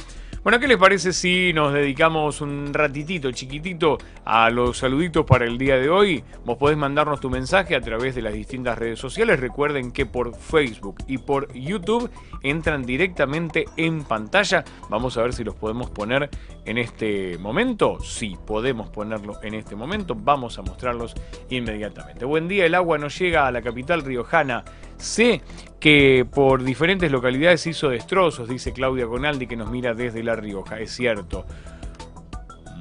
Bueno, 0.45 0.59
¿qué 0.59 0.67
les 0.67 0.77
parece 0.77 1.11
si 1.11 1.53
nos 1.53 1.73
dedicamos 1.73 2.39
un 2.39 2.71
ratitito, 2.71 3.31
chiquitito, 3.31 3.97
a 4.25 4.51
los 4.51 4.77
saluditos 4.77 5.25
para 5.25 5.45
el 5.45 5.57
día 5.57 5.77
de 5.77 5.89
hoy? 5.89 6.23
Vos 6.45 6.59
podés 6.59 6.77
mandarnos 6.77 7.19
tu 7.19 7.31
mensaje 7.31 7.75
a 7.75 7.81
través 7.81 8.13
de 8.13 8.21
las 8.21 8.31
distintas 8.31 8.77
redes 8.77 8.99
sociales. 8.99 9.39
Recuerden 9.39 9.91
que 9.91 10.05
por 10.05 10.35
Facebook 10.35 10.97
y 11.07 11.17
por 11.17 11.51
YouTube 11.51 12.11
entran 12.43 12.83
directamente 12.83 13.65
en 13.75 14.03
pantalla. 14.03 14.63
Vamos 14.87 15.17
a 15.17 15.23
ver 15.23 15.33
si 15.33 15.43
los 15.43 15.55
podemos 15.55 15.89
poner 15.89 16.29
en 16.63 16.77
este 16.77 17.39
momento. 17.39 17.99
Sí, 18.01 18.37
podemos 18.45 18.91
ponerlo 18.91 19.41
en 19.41 19.55
este 19.55 19.75
momento. 19.75 20.13
Vamos 20.13 20.59
a 20.59 20.61
mostrarlos 20.61 21.15
inmediatamente. 21.49 22.23
Buen 22.23 22.47
día, 22.47 22.67
el 22.67 22.75
agua 22.75 22.99
nos 22.99 23.17
llega 23.17 23.47
a 23.47 23.51
la 23.51 23.63
capital 23.63 24.03
riojana 24.03 24.63
Sé 24.97 25.41
que 25.79 26.25
por 26.29 26.63
diferentes 26.63 27.11
localidades 27.11 27.67
hizo 27.67 27.89
destrozos, 27.89 28.49
dice 28.49 28.73
Claudia 28.73 29.05
Conaldi, 29.05 29.47
que 29.47 29.55
nos 29.55 29.69
mira 29.69 29.93
desde 29.93 30.23
La 30.23 30.35
Rioja. 30.35 30.79
Es 30.79 30.91
cierto. 30.91 31.45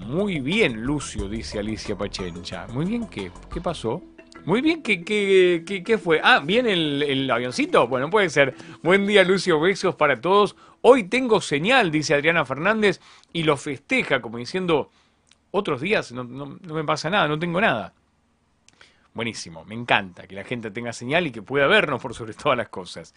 Muy 0.07 0.41
bien, 0.41 0.83
Lucio, 0.83 1.29
dice 1.29 1.59
Alicia 1.59 1.97
Pachencha. 1.97 2.67
Muy 2.69 2.85
bien, 2.85 3.07
¿qué? 3.09 3.31
¿Qué 3.53 3.61
pasó? 3.61 4.03
Muy 4.45 4.61
bien, 4.61 4.83
¿qué, 4.83 5.03
qué, 5.03 5.83
qué, 5.83 5.99
fue? 5.99 6.21
Ah, 6.23 6.41
¿bien 6.45 6.67
el, 6.67 7.03
el, 7.03 7.31
avioncito? 7.31 7.89
Bueno, 7.89 8.11
puede 8.11 8.29
ser. 8.29 8.55
Buen 8.83 9.07
día, 9.07 9.25
Lucio, 9.25 9.59
besos 9.59 9.95
para 9.95 10.21
todos. 10.21 10.55
Hoy 10.83 11.05
tengo 11.05 11.41
señal, 11.41 11.91
dice 11.91 12.13
Adriana 12.13 12.45
Fernández, 12.45 13.01
y 13.33 13.45
lo 13.45 13.57
festeja 13.57 14.21
como 14.21 14.37
diciendo, 14.37 14.91
otros 15.51 15.81
días 15.81 16.13
no, 16.13 16.25
no, 16.25 16.59
no 16.61 16.75
me 16.75 16.85
pasa 16.85 17.09
nada, 17.09 17.27
no 17.27 17.39
tengo 17.39 17.59
nada. 17.59 17.95
Buenísimo, 19.15 19.65
me 19.65 19.77
encanta 19.77 20.27
que 20.27 20.35
la 20.35 20.43
gente 20.43 20.73
tenga 20.73 20.93
señal 20.93 21.29
y 21.29 21.31
que 21.31 21.41
pueda 21.41 21.69
vernos 21.69 22.03
por 22.03 22.15
sobre 22.15 22.35
todas 22.43 22.59
las 22.59 22.69
cosas. 22.69 23.15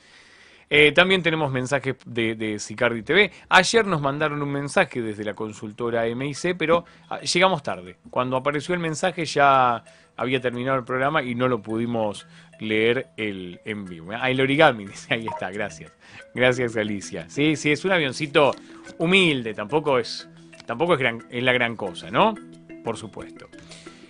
Eh, 0.70 0.92
también 0.92 1.24
tenemos 1.24 1.52
mensajes 1.52 1.96
de, 2.06 2.36
de 2.36 2.60
Sicardi 2.60 3.02
TV. 3.02 3.32
Ayer 3.50 3.88
nos 3.88 4.00
mandaron 4.00 4.44
un 4.44 4.52
mensaje 4.52 5.02
desde 5.02 5.24
la 5.24 5.34
consultora 5.34 6.04
MIC, 6.04 6.56
pero 6.56 6.86
ah, 7.10 7.22
llegamos 7.22 7.64
tarde. 7.64 7.98
Cuando 8.12 8.38
apareció 8.38 8.76
el 8.76 8.80
mensaje 8.80 9.26
ya 9.26 9.84
había 10.16 10.40
terminado 10.40 10.78
el 10.78 10.84
programa 10.84 11.24
y 11.24 11.34
no 11.34 11.48
lo 11.48 11.64
pudimos 11.64 12.28
leer 12.60 13.08
el, 13.18 13.60
en 13.66 13.86
vivo. 13.86 14.12
Ah, 14.14 14.30
el 14.30 14.40
origami, 14.40 14.86
ahí 15.10 15.26
está, 15.26 15.50
gracias. 15.50 15.92
Gracias, 16.36 16.78
Alicia. 16.78 17.28
Sí, 17.28 17.56
sí, 17.56 17.72
es 17.72 17.84
un 17.86 17.94
avioncito 17.94 18.54
humilde, 19.00 19.56
tampoco 19.56 19.98
es, 19.98 20.30
tampoco 20.68 20.94
es, 20.94 21.00
gran, 21.00 21.26
es 21.32 21.44
la 21.44 21.54
gran 21.54 21.76
cosa, 21.76 22.12
¿no? 22.12 22.36
Por 22.84 22.98
supuesto. 22.98 23.48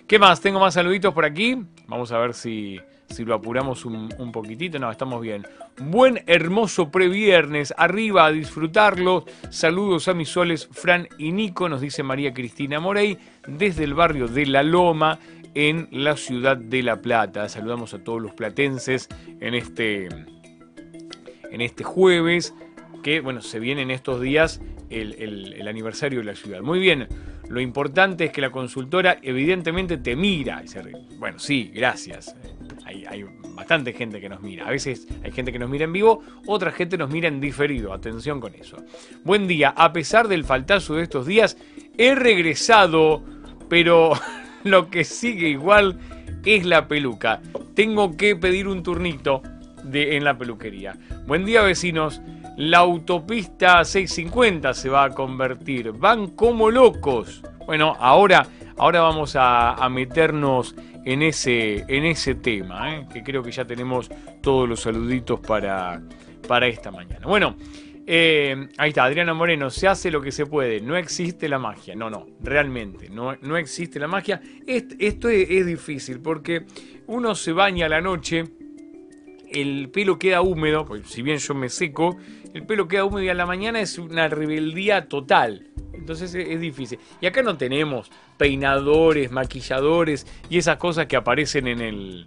¿Qué 0.08 0.18
más? 0.18 0.40
Tengo 0.40 0.58
más 0.58 0.72
saluditos 0.72 1.12
por 1.12 1.26
aquí. 1.26 1.54
Vamos 1.86 2.12
a 2.12 2.18
ver 2.18 2.32
si, 2.32 2.80
si 3.10 3.26
lo 3.26 3.34
apuramos 3.34 3.84
un, 3.84 4.08
poquitito. 4.32 4.78
No, 4.78 4.90
estamos 4.90 5.20
bien. 5.20 5.46
Buen, 5.82 6.22
hermoso 6.26 6.90
previernes. 6.90 7.74
Arriba 7.76 8.24
a 8.24 8.32
disfrutarlo. 8.32 9.26
Saludos 9.50 10.08
a 10.08 10.14
mis 10.14 10.30
soles, 10.30 10.66
Fran 10.72 11.08
y 11.18 11.30
Nico, 11.30 11.68
nos 11.68 11.82
dice 11.82 12.02
María 12.02 12.32
Cristina 12.32 12.80
Morey, 12.80 13.18
desde 13.46 13.84
el 13.84 13.92
barrio 13.92 14.28
de 14.28 14.46
La 14.46 14.62
Loma, 14.62 15.18
en 15.54 15.88
la 15.90 16.16
ciudad 16.16 16.56
de 16.56 16.82
La 16.82 17.02
Plata. 17.02 17.46
Saludamos 17.50 17.92
a 17.92 18.02
todos 18.02 18.22
los 18.22 18.32
platenses 18.32 19.10
en 19.40 19.52
este, 19.52 20.08
en 21.50 21.60
este 21.60 21.84
jueves, 21.84 22.54
que 23.02 23.20
bueno, 23.20 23.42
se 23.42 23.60
viene 23.60 23.82
en 23.82 23.90
estos 23.90 24.22
días 24.22 24.62
el, 24.88 25.12
el 25.54 25.68
aniversario 25.68 26.20
de 26.20 26.24
la 26.24 26.34
ciudad. 26.34 26.62
Muy 26.62 26.78
bien. 26.78 27.08
Lo 27.48 27.60
importante 27.60 28.26
es 28.26 28.32
que 28.32 28.40
la 28.40 28.50
consultora 28.50 29.18
evidentemente 29.22 29.96
te 29.96 30.14
mira. 30.14 30.62
Bueno, 31.18 31.38
sí, 31.38 31.70
gracias. 31.74 32.34
Hay, 32.84 33.24
bastante 33.54 33.92
gente 33.92 34.20
que 34.20 34.28
nos 34.28 34.40
mira. 34.40 34.66
A 34.66 34.70
veces 34.70 35.08
hay 35.22 35.32
gente 35.32 35.52
que 35.52 35.58
nos 35.58 35.68
mira 35.68 35.84
en 35.84 35.92
vivo, 35.92 36.22
otra 36.46 36.70
gente 36.70 36.96
nos 36.96 37.10
mira 37.10 37.28
en 37.28 37.40
diferido. 37.40 37.92
Atención 37.92 38.40
con 38.40 38.54
eso. 38.54 38.76
Buen 39.24 39.48
día. 39.48 39.70
A 39.76 39.92
pesar 39.92 40.28
del 40.28 40.44
faltazo 40.44 40.94
de 40.94 41.02
estos 41.02 41.26
días, 41.26 41.56
he 41.96 42.14
regresado, 42.14 43.22
pero 43.68 44.12
lo 44.64 44.90
que 44.90 45.04
sigue 45.04 45.48
igual 45.48 45.98
es 46.44 46.64
la 46.64 46.86
peluca. 46.86 47.40
Tengo 47.74 48.16
que 48.16 48.36
pedir 48.36 48.68
un 48.68 48.82
turnito 48.82 49.42
de, 49.84 50.16
en 50.16 50.24
la 50.24 50.38
peluquería. 50.38 50.96
Buen 51.26 51.44
día, 51.44 51.62
vecinos 51.62 52.20
la 52.58 52.78
autopista 52.78 53.84
650 53.84 54.74
se 54.74 54.88
va 54.88 55.04
a 55.04 55.10
convertir. 55.10 55.92
Van 55.92 56.28
como 56.30 56.70
locos. 56.70 57.42
Bueno, 57.66 57.96
ahora, 57.98 58.46
ahora 58.76 59.00
vamos 59.00 59.36
a, 59.38 59.88
meternos 59.90 60.74
en 61.04 61.22
ese, 61.22 61.84
en 61.86 62.04
ese 62.04 62.34
tema, 62.34 62.94
¿eh? 62.94 63.06
que 63.12 63.22
creo 63.22 63.42
que 63.42 63.52
ya 63.52 63.64
tenemos 63.64 64.10
todos 64.42 64.68
los 64.68 64.80
saluditos 64.80 65.38
para, 65.38 66.02
para 66.48 66.66
esta 66.66 66.90
mañana. 66.90 67.26
Bueno, 67.26 67.54
eh, 68.10 68.68
ahí 68.76 68.88
está, 68.88 69.04
Adriana 69.04 69.34
Moreno, 69.34 69.70
se 69.70 69.86
hace 69.86 70.10
lo 70.10 70.20
que 70.20 70.32
se 70.32 70.44
puede, 70.44 70.80
no 70.80 70.96
existe 70.96 71.48
la 71.48 71.60
magia. 71.60 71.94
No, 71.94 72.10
no, 72.10 72.26
realmente, 72.40 73.08
no, 73.08 73.36
no 73.36 73.56
existe 73.56 74.00
la 74.00 74.08
magia. 74.08 74.40
esto 74.66 75.28
es, 75.28 75.66
difícil 75.66 76.18
porque 76.18 76.64
uno 77.06 77.36
se 77.36 77.52
baña 77.52 77.86
a 77.86 77.88
la 77.88 78.00
noche, 78.00 78.44
el 79.48 79.90
pelo 79.90 80.18
queda 80.18 80.40
húmedo, 80.40 80.84
pues 80.84 81.02
si 81.06 81.22
bien 81.22 81.38
yo 81.38 81.54
me 81.54 81.68
seco, 81.68 82.16
el 82.54 82.64
pelo 82.66 82.88
queda 82.88 83.04
húmedo 83.04 83.22
y 83.22 83.28
a 83.28 83.34
la 83.34 83.46
mañana 83.46 83.80
es 83.80 83.98
una 83.98 84.28
rebeldía 84.28 85.08
total. 85.08 85.68
Entonces 85.92 86.34
es, 86.34 86.60
difícil. 86.60 86.98
Y 87.20 87.26
acá 87.26 87.42
no 87.42 87.56
tenemos 87.56 88.10
peinadores, 88.36 89.30
maquilladores 89.30 90.26
y 90.48 90.58
esas 90.58 90.76
cosas 90.76 91.06
que 91.06 91.16
aparecen 91.16 91.66
en 91.66 91.80
el. 91.80 92.26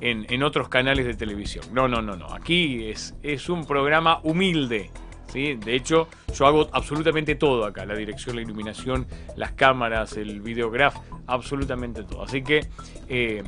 En, 0.00 0.42
otros 0.42 0.68
canales 0.68 1.06
de 1.06 1.14
televisión. 1.14 1.64
No, 1.72 1.88
no, 1.88 2.02
no, 2.02 2.16
no. 2.16 2.26
Aquí 2.26 2.88
es, 2.88 3.14
es 3.22 3.48
un 3.48 3.66
programa 3.66 4.20
humilde. 4.22 4.90
¿sí? 5.32 5.54
De 5.54 5.74
hecho, 5.74 6.08
yo 6.34 6.46
hago 6.46 6.68
absolutamente 6.72 7.34
todo 7.34 7.64
acá. 7.64 7.86
La 7.86 7.96
dirección, 7.96 8.36
la 8.36 8.42
iluminación, 8.42 9.06
las 9.36 9.52
cámaras, 9.52 10.16
el 10.18 10.42
videograf, 10.42 10.96
absolutamente 11.26 12.02
todo. 12.02 12.22
Así 12.22 12.42
que 12.42 12.66
eh, 13.08 13.42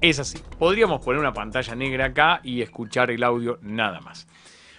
es 0.00 0.18
así. 0.18 0.38
Podríamos 0.58 1.04
poner 1.04 1.20
una 1.20 1.34
pantalla 1.34 1.74
negra 1.74 2.06
acá 2.06 2.40
y 2.42 2.62
escuchar 2.62 3.10
el 3.10 3.22
audio 3.22 3.58
nada 3.60 4.00
más. 4.00 4.26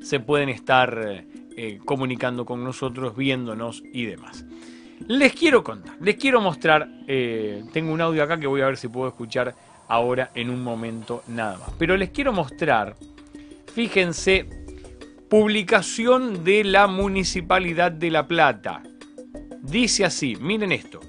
se 0.00 0.18
pueden 0.18 0.48
estar 0.48 1.26
eh, 1.56 1.80
comunicando 1.84 2.44
con 2.44 2.62
nosotros, 2.64 3.16
viéndonos 3.16 3.82
y 3.92 4.04
demás. 4.06 4.44
Les 5.08 5.32
quiero 5.32 5.64
contar, 5.64 5.96
les 6.00 6.16
quiero 6.16 6.40
mostrar, 6.40 6.88
eh, 7.08 7.64
tengo 7.72 7.92
un 7.92 8.00
audio 8.00 8.22
acá 8.22 8.38
que 8.38 8.46
voy 8.46 8.60
a 8.60 8.66
ver 8.66 8.76
si 8.76 8.88
puedo 8.88 9.08
escuchar 9.08 9.54
ahora 9.88 10.30
en 10.34 10.48
un 10.48 10.62
momento 10.62 11.22
nada 11.28 11.58
más, 11.58 11.70
pero 11.78 11.96
les 11.96 12.10
quiero 12.10 12.32
mostrar, 12.32 12.94
fíjense, 13.74 14.48
publicación 15.28 16.44
de 16.44 16.62
la 16.62 16.86
Municipalidad 16.86 17.90
de 17.90 18.10
La 18.10 18.28
Plata. 18.28 18.82
Dice 19.62 20.04
así, 20.04 20.36
miren 20.36 20.72
esto. 20.72 21.00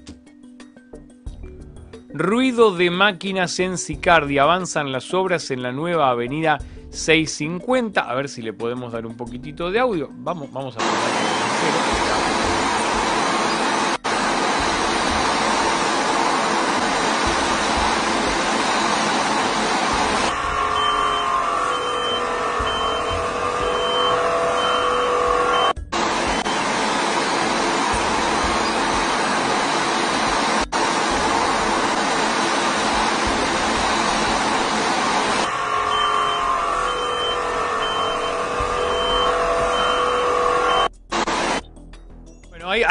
Ruido 2.12 2.74
de 2.76 2.90
máquinas 2.90 3.58
en 3.58 3.76
Sicardi. 3.76 4.38
Avanzan 4.38 4.92
las 4.92 5.12
obras 5.12 5.50
en 5.50 5.62
la 5.62 5.72
nueva 5.72 6.10
avenida 6.10 6.58
650. 6.94 8.00
A 8.00 8.14
ver 8.14 8.28
si 8.28 8.42
le 8.42 8.52
podemos 8.52 8.92
dar 8.92 9.06
un 9.06 9.16
poquitito 9.16 9.70
de 9.70 9.78
audio. 9.78 10.08
Vamos, 10.12 10.50
vamos 10.52 10.76
a 10.76 12.13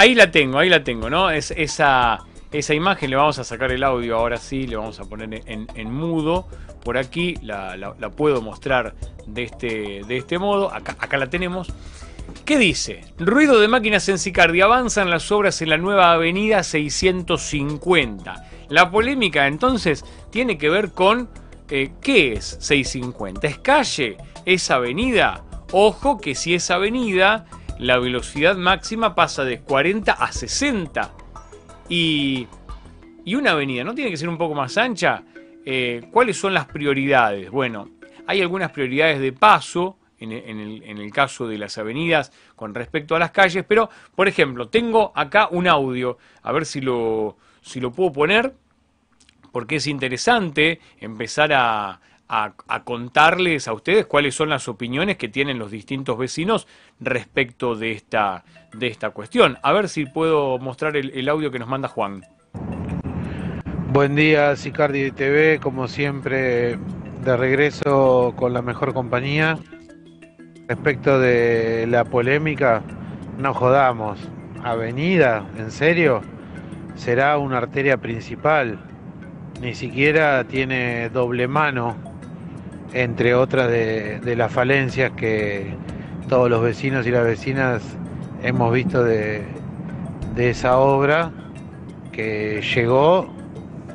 ahí, 0.04 0.16
la 0.16 0.32
tengo, 0.32 0.60
ahí 0.60 0.70
la 0.70 0.84
tengo, 0.84 1.10
¿no? 1.10 1.32
Es 1.32 1.52
esa, 1.52 2.20
esa 2.52 2.74
imagen, 2.74 3.10
le 3.10 3.16
vamos 3.16 3.40
a 3.40 3.44
sacar 3.44 3.72
el 3.72 3.84
audio 3.84 4.18
ahora 4.18 4.38
sí, 4.38 4.68
le 4.68 4.76
vamos 4.76 5.00
a 5.00 5.06
poner 5.06 5.42
en, 5.46 5.92
mudo. 5.92 6.48
Por 6.84 6.98
aquí 6.98 7.36
la, 7.42 7.96
puedo 8.16 8.42
mostrar 8.42 8.94
de 9.26 9.44
este, 9.44 10.02
de 10.06 10.18
este 10.18 10.38
modo. 10.38 10.74
Acá, 10.74 11.18
la 11.18 11.30
tenemos. 11.30 11.72
¿Qué 12.46 12.58
dice? 12.58 13.02
Ruido 13.18 13.60
de 13.60 13.68
máquinas 13.70 14.08
en 14.10 14.20
Sicardi. 14.20 14.60
Avanzan 14.62 15.10
las 15.10 15.32
obras 15.32 15.62
en 15.62 15.70
la 15.70 15.78
nueva 15.78 16.12
avenida 16.12 16.64
650. 16.64 18.50
La 18.70 18.92
polémica 18.92 19.48
entonces 19.48 20.04
tiene 20.30 20.58
que 20.58 20.70
ver 20.70 20.92
con 20.92 21.30
eh, 21.70 21.92
¿qué 22.02 22.34
es 22.34 22.58
650? 22.60 23.48
¿Es 23.48 23.58
calle? 23.60 24.18
¿Es 24.46 24.70
avenida? 24.70 25.44
Ojo 25.72 26.20
que 26.20 26.36
si 26.36 26.54
es 26.54 26.70
avenida 26.70 27.46
la 27.84 28.00
velocidad 28.00 28.56
máxima 28.56 29.14
pasa 29.14 29.44
de 29.44 29.60
40 29.60 30.14
a 30.14 30.32
60. 30.32 31.14
Y, 31.90 32.48
y 33.26 33.36
una 33.36 33.52
avenida, 33.52 33.84
¿no 33.84 33.94
tiene 33.94 34.10
que 34.10 34.18
ser 34.18 34.30
un 34.30 34.38
poco 34.38 34.56
más 34.56 34.78
ancha? 34.78 35.24
Eh, 35.66 36.02
¿Cuáles 36.10 36.38
son 36.38 36.54
las 36.54 36.66
prioridades? 36.66 37.52
Bueno, 37.52 37.90
hay 38.26 38.42
algunas 38.42 38.72
prioridades 38.72 39.20
de 39.20 39.34
paso 39.34 39.98
en 40.18 40.32
el, 40.32 40.82
en 40.86 40.98
el, 40.98 41.12
caso 41.12 41.46
de 41.46 41.58
las 41.58 41.78
avenidas 41.78 42.32
con 42.56 42.74
respecto 42.74 43.18
a 43.18 43.20
las 43.20 43.32
calles, 43.32 43.66
pero, 43.68 43.90
por 44.16 44.30
ejemplo, 44.30 44.70
tengo 44.70 45.12
acá 45.14 45.50
un 45.52 45.68
audio, 45.68 46.18
a 46.42 46.54
ver 46.54 46.66
si 46.66 46.80
lo, 46.80 47.36
si 47.62 47.82
lo 47.82 47.92
puedo 47.92 48.14
poner, 48.14 48.54
porque 49.52 49.76
es 49.76 49.88
interesante 49.88 50.80
empezar 51.02 51.52
a, 51.52 52.00
a, 52.34 52.84
contarles 52.84 53.68
a 53.68 53.74
ustedes 53.74 54.08
cuáles 54.08 54.34
son 54.34 54.50
las 54.50 54.68
opiniones 54.68 55.18
que 55.18 55.30
tienen 55.30 55.60
los 55.60 55.70
distintos 55.70 56.18
vecinos 56.18 56.68
respecto 57.00 57.76
de 57.76 57.92
esta, 57.92 58.44
de 58.74 58.88
esta 58.88 59.12
cuestión. 59.12 59.60
A 59.62 59.72
ver 59.72 59.88
si 59.88 60.08
puedo 60.08 60.58
mostrar 60.58 60.98
el, 60.98 61.30
audio 61.30 61.52
que 61.52 61.60
nos 61.60 61.68
manda 61.68 61.88
Juan. 61.88 62.24
Buen 63.92 64.16
día, 64.16 64.56
Sicardi 64.56 65.12
TV, 65.12 65.60
como 65.62 65.88
siempre, 65.88 66.80
de 67.24 67.38
regreso 67.38 68.34
con 68.36 68.52
la 68.54 68.64
mejor 68.64 68.96
compañía. 68.96 69.60
Respecto 70.68 71.20
de 71.20 71.86
la 71.88 72.04
polémica, 72.04 72.82
no 73.38 73.54
jodamos. 73.54 74.18
Avenida, 74.64 75.46
¿en 75.58 75.70
serio? 75.70 76.22
Será 76.96 77.38
una 77.38 77.60
arteria 77.60 77.98
principal. 77.98 78.80
Ni 79.62 79.76
siquiera 79.76 80.44
tiene 80.46 81.10
doble 81.10 81.48
mano 81.48 82.13
entre 82.94 83.36
otras 83.36 83.70
de, 83.70 84.36
las 84.36 84.52
falencias 84.52 85.12
que 85.12 85.74
todos 86.30 86.50
los 86.50 86.62
vecinos 86.62 87.06
y 87.08 87.12
las 87.12 87.26
vecinas 87.26 87.82
hemos 88.44 88.74
visto 88.74 89.04
de, 89.04 89.44
esa 90.38 90.78
obra 90.78 91.32
que 92.12 92.62
llegó 92.76 93.34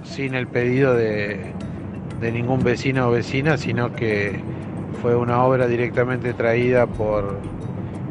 sin 0.05 0.35
el 0.35 0.47
pedido 0.47 0.95
de, 0.95 1.53
ningún 2.21 2.63
vecino 2.63 3.09
o 3.09 3.11
vecina, 3.13 3.57
sino 3.57 3.95
que 3.95 4.41
fue 5.01 5.15
una 5.15 5.45
obra 5.45 5.69
directamente 5.69 6.33
traída 6.35 6.87
por 6.87 7.39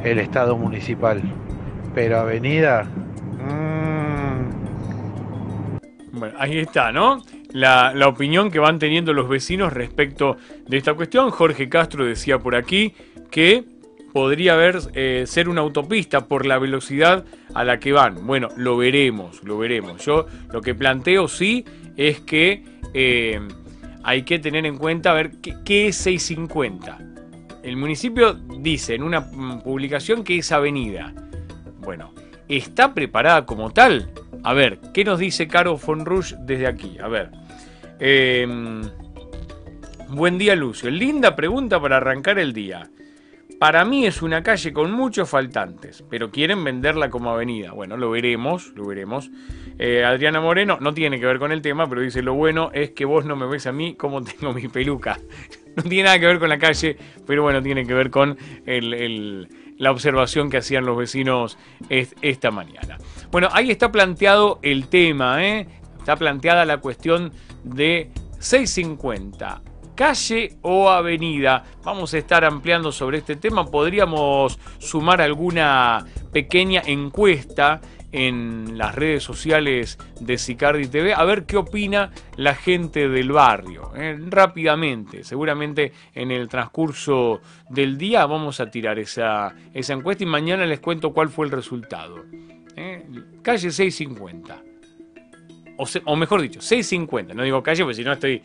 el 0.03 0.19
Estado 0.19 0.57
municipal. 0.57 1.21
Pero 1.93 2.19
Avenida... 2.19 2.85
Mmm... 3.39 3.77
Bueno, 6.13 6.35
ahí 6.39 6.59
está, 6.59 6.91
¿no? 6.91 7.21
La, 7.53 8.07
opinión 8.07 8.51
que 8.51 8.59
van 8.59 8.79
teniendo 8.79 9.13
los 9.13 9.29
vecinos 9.29 9.73
respecto 9.73 10.37
de 10.67 10.77
esta 10.77 10.93
cuestión. 10.93 11.29
Jorge 11.31 11.69
Castro 11.69 12.05
decía 12.05 12.39
por 12.39 12.55
aquí 12.55 12.93
que 13.31 13.63
podría 14.13 14.53
haber, 14.53 14.79
eh, 14.93 15.25
ser 15.27 15.49
una 15.49 15.61
autopista 15.61 16.27
por 16.27 16.45
la 16.45 16.57
velocidad 16.57 17.25
a 17.53 17.63
la 17.63 17.79
que 17.79 17.91
van. 17.91 18.25
Bueno, 18.25 18.49
lo 18.55 18.77
veremos, 18.77 19.43
lo 19.43 19.57
veremos. 19.57 20.03
Yo 20.05 20.25
lo 20.51 20.61
que 20.61 20.75
planteo 20.75 21.27
sí 21.27 21.65
es 21.95 22.19
que 22.21 22.63
eh, 22.93 23.39
hay 24.03 24.23
que 24.23 24.39
tener 24.39 24.65
en 24.65 24.77
cuenta 24.77 25.11
a 25.11 25.13
ver 25.13 25.31
qué, 25.41 25.55
qué, 25.63 25.87
es 25.87 25.97
650. 25.97 26.97
El 27.63 27.75
municipio 27.75 28.33
dice 28.33 28.95
en 28.95 29.03
una 29.03 29.19
mm, 29.19 29.61
publicación 29.61 30.23
que 30.23 30.37
es 30.37 30.51
avenida. 30.51 31.13
Bueno, 31.79 32.13
¿está 32.47 32.93
preparada 32.93 33.45
como 33.45 33.71
tal? 33.71 34.09
A 34.47 34.53
ver, 34.53 34.79
¿qué 34.93 35.03
nos 35.03 35.19
dice 35.19 35.45
Caro 35.49 35.75
von 35.75 36.05
desde 36.45 36.67
aquí? 36.67 36.97
A 37.03 37.09
ver. 37.09 37.31
Em, 37.99 38.81
buen 40.07 40.37
día, 40.37 40.55
Lucio. 40.55 40.89
Linda 40.89 41.35
pregunta 41.35 41.81
para 41.81 41.97
arrancar 41.97 42.39
el 42.39 42.53
día. 42.53 42.89
Para 43.59 43.83
mí 43.83 44.05
es 44.05 44.21
una 44.21 44.43
calle 44.43 44.71
con 44.71 44.89
muchos 44.93 45.29
faltantes, 45.29 46.01
pero 46.09 46.31
quieren 46.31 46.63
venderla 46.63 47.09
como 47.09 47.31
avenida. 47.31 47.73
Bueno, 47.73 47.97
lo 47.97 48.09
veremos, 48.09 48.71
lo 48.73 48.85
veremos. 48.85 49.29
Eh, 49.79 50.05
Adriana 50.05 50.39
Moreno 50.39 50.77
no 50.79 50.93
tiene 50.93 51.19
que 51.19 51.25
ver 51.25 51.39
con 51.39 51.51
el 51.51 51.61
tema, 51.61 51.89
pero 51.89 51.99
dice, 51.99 52.21
lo 52.21 52.33
bueno 52.33 52.71
es 52.73 52.91
que 52.91 53.03
vos 53.03 53.25
no 53.25 53.35
me 53.35 53.47
ves 53.47 53.67
a 53.67 53.73
mí 53.73 53.95
como 53.95 54.23
tengo 54.23 54.53
mi 54.53 54.69
peluca. 54.69 55.19
no 55.75 55.83
tiene 55.83 56.03
nada 56.03 56.19
que 56.19 56.25
ver 56.25 56.39
con 56.39 56.47
la 56.47 56.57
calle, 56.57 56.95
pero 57.25 57.43
bueno, 57.43 57.61
tiene 57.61 57.85
que 57.85 57.93
ver 57.93 58.09
con 58.09 58.37
la 59.77 59.91
observación 59.91 60.49
que 60.49 60.57
hacían 60.57 60.85
los 60.85 60.97
vecinos 60.97 61.57
esta 61.89 62.51
mañana. 62.51 62.97
Bueno, 63.31 63.49
ahí 63.51 63.71
está 63.71 63.91
planteado 63.91 64.59
el 64.61 64.87
tema, 64.87 65.45
¿eh? 65.45 65.67
está 65.99 66.15
planteada 66.15 66.65
la 66.65 66.77
cuestión 66.77 67.31
de 67.63 68.11
650 68.39 69.61
calle 69.97 70.57
o 70.61 70.89
avenida. 70.89 71.63
Vamos 71.83 72.13
a 72.13 72.19
estar 72.19 72.45
ampliando 72.45 72.91
sobre 72.91 73.17
este 73.17 73.35
tema. 73.35 73.65
Podríamos 73.65 74.57
sumar 74.77 75.21
alguna 75.21 76.05
pequeña 76.31 76.83
encuesta 76.85 77.81
en 78.11 78.77
las 78.77 78.95
redes 78.95 79.23
sociales 79.23 79.97
de 80.19 80.37
Sicardi 80.37 80.87
TV 80.87 81.13
a 81.13 81.23
ver 81.23 81.45
qué 81.45 81.57
opina 81.57 82.11
la 82.35 82.55
gente 82.55 83.09
del 83.09 83.31
barrio. 83.31 83.91
¿eh? 83.95 84.17
rápidamente, 84.29 85.23
seguramente 85.23 85.91
en 86.13 86.31
el 86.31 86.47
transcurso 86.47 87.41
del 87.69 87.97
día 87.97 88.25
vamos 88.25 88.59
a 88.59 88.69
tirar 88.69 88.99
esa, 88.99 89.53
encuesta 89.73 90.23
y 90.23 90.27
mañana 90.27 90.65
les 90.65 90.79
cuento 90.79 91.13
cuál 91.13 91.29
fue 91.29 91.45
el 91.45 91.51
resultado. 91.51 92.25
¿eh? 92.75 93.05
Calle 93.41 93.71
650 93.71 94.63
o, 96.05 96.15
mejor 96.15 96.41
dicho, 96.41 96.59
650, 96.59 97.33
no 97.33 97.43
digo 97.43 97.61
calle 97.61 97.83
porque 97.83 97.95
si 97.95 98.03
no 98.03 98.13
estoy 98.13 98.41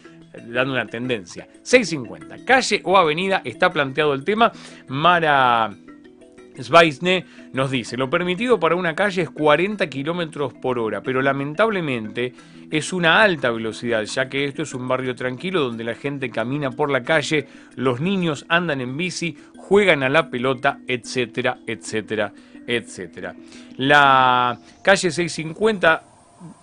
dando 0.48 0.72
una 0.72 0.86
tendencia. 0.86 1.48
650, 1.62 2.44
calle 2.44 2.80
o 2.84 2.96
avenida, 2.96 3.40
está 3.44 3.72
planteado 3.72 4.14
el 4.14 4.24
tema. 4.24 4.52
Mara 4.88 5.74
Sveisne 6.58 7.24
nos 7.52 7.70
dice, 7.70 7.96
lo 7.96 8.10
permitido 8.10 8.58
para 8.60 8.76
una 8.76 8.94
calle 8.94 9.22
es 9.22 9.30
40 9.30 9.88
kilómetros 9.88 10.52
por 10.54 10.78
hora, 10.78 11.02
pero 11.02 11.22
lamentablemente 11.22 12.32
es 12.70 12.92
una 12.92 13.22
alta 13.22 13.50
velocidad, 13.50 14.02
ya 14.04 14.28
que 14.28 14.44
esto 14.44 14.62
es 14.62 14.74
un 14.74 14.88
barrio 14.88 15.14
tranquilo 15.14 15.62
donde 15.62 15.84
la 15.84 15.94
gente 15.94 16.30
camina 16.30 16.70
por 16.70 16.90
la 16.90 17.02
calle, 17.02 17.46
los 17.76 18.00
niños 18.00 18.44
andan 18.48 18.80
en 18.80 18.96
bici, 18.96 19.36
juegan 19.56 20.02
a 20.02 20.08
la 20.08 20.30
pelota, 20.30 20.78
etcétera, 20.86 21.58
etcétera, 21.66 22.32
etcétera. 22.66 23.34
La 23.76 24.58
calle 24.82 25.10
650 25.10 26.08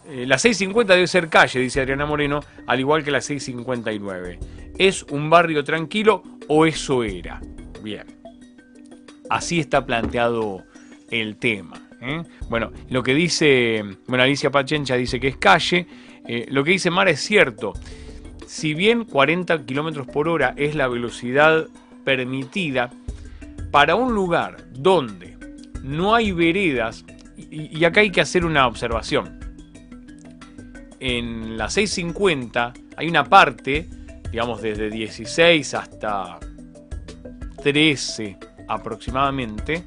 eh, 0.10 0.26
la 0.26 0.38
650 0.38 0.94
debe 0.94 1.08
ser 1.08 1.30
calle, 1.30 1.60
dice 1.60 1.82
Adriana 1.82 2.06
Moreno, 2.06 2.42
al 2.68 2.80
igual 2.80 3.04
que 3.04 3.12
la 3.12 3.22
659. 3.22 4.40
¿Es 4.78 5.04
un 5.04 5.30
barrio 5.30 5.64
tranquilo 5.64 6.24
o 6.48 6.66
eso 6.66 7.04
era? 7.04 7.40
Bien. 7.84 8.19
Así 9.30 9.60
está 9.60 9.86
planteado 9.86 10.64
el 11.12 11.38
tema. 11.38 11.82
¿eh? 12.02 12.24
Bueno, 12.50 12.72
lo 12.90 13.04
que 13.04 13.14
dice, 13.14 13.84
bueno, 14.08 14.24
Alicia 14.24 14.52
Pachencha 14.52 14.96
dice 14.96 15.20
que 15.20 15.28
es 15.30 15.38
calle, 15.38 15.88
eh, 16.28 16.46
lo 16.50 16.64
que 16.64 16.72
dice 16.72 16.90
Mara 16.90 17.12
es 17.12 17.22
cierto. 17.22 17.74
Si 18.46 18.74
bien 18.74 19.06
40 19.06 19.66
kilómetros 19.66 20.08
por 20.08 20.28
hora 20.28 20.54
es 20.58 20.76
la 20.76 20.88
velocidad 20.88 21.68
permitida, 22.04 22.90
para 23.72 23.96
un 23.96 24.16
lugar 24.16 24.58
donde 24.72 25.38
no 25.84 26.16
hay 26.16 26.32
veredas, 26.32 27.06
y, 27.38 27.84
acá 27.86 28.02
hay 28.02 28.12
que 28.12 28.22
hacer 28.22 28.44
una 28.44 28.68
observación. 28.68 29.40
En 31.00 31.58
la 31.58 31.70
650 31.70 32.74
hay 32.98 33.08
una 33.08 33.24
parte, 33.24 33.88
digamos 34.32 34.62
desde 34.62 34.90
16 34.90 35.74
hasta 35.74 36.40
13 37.64 38.49
aproximadamente, 38.70 39.84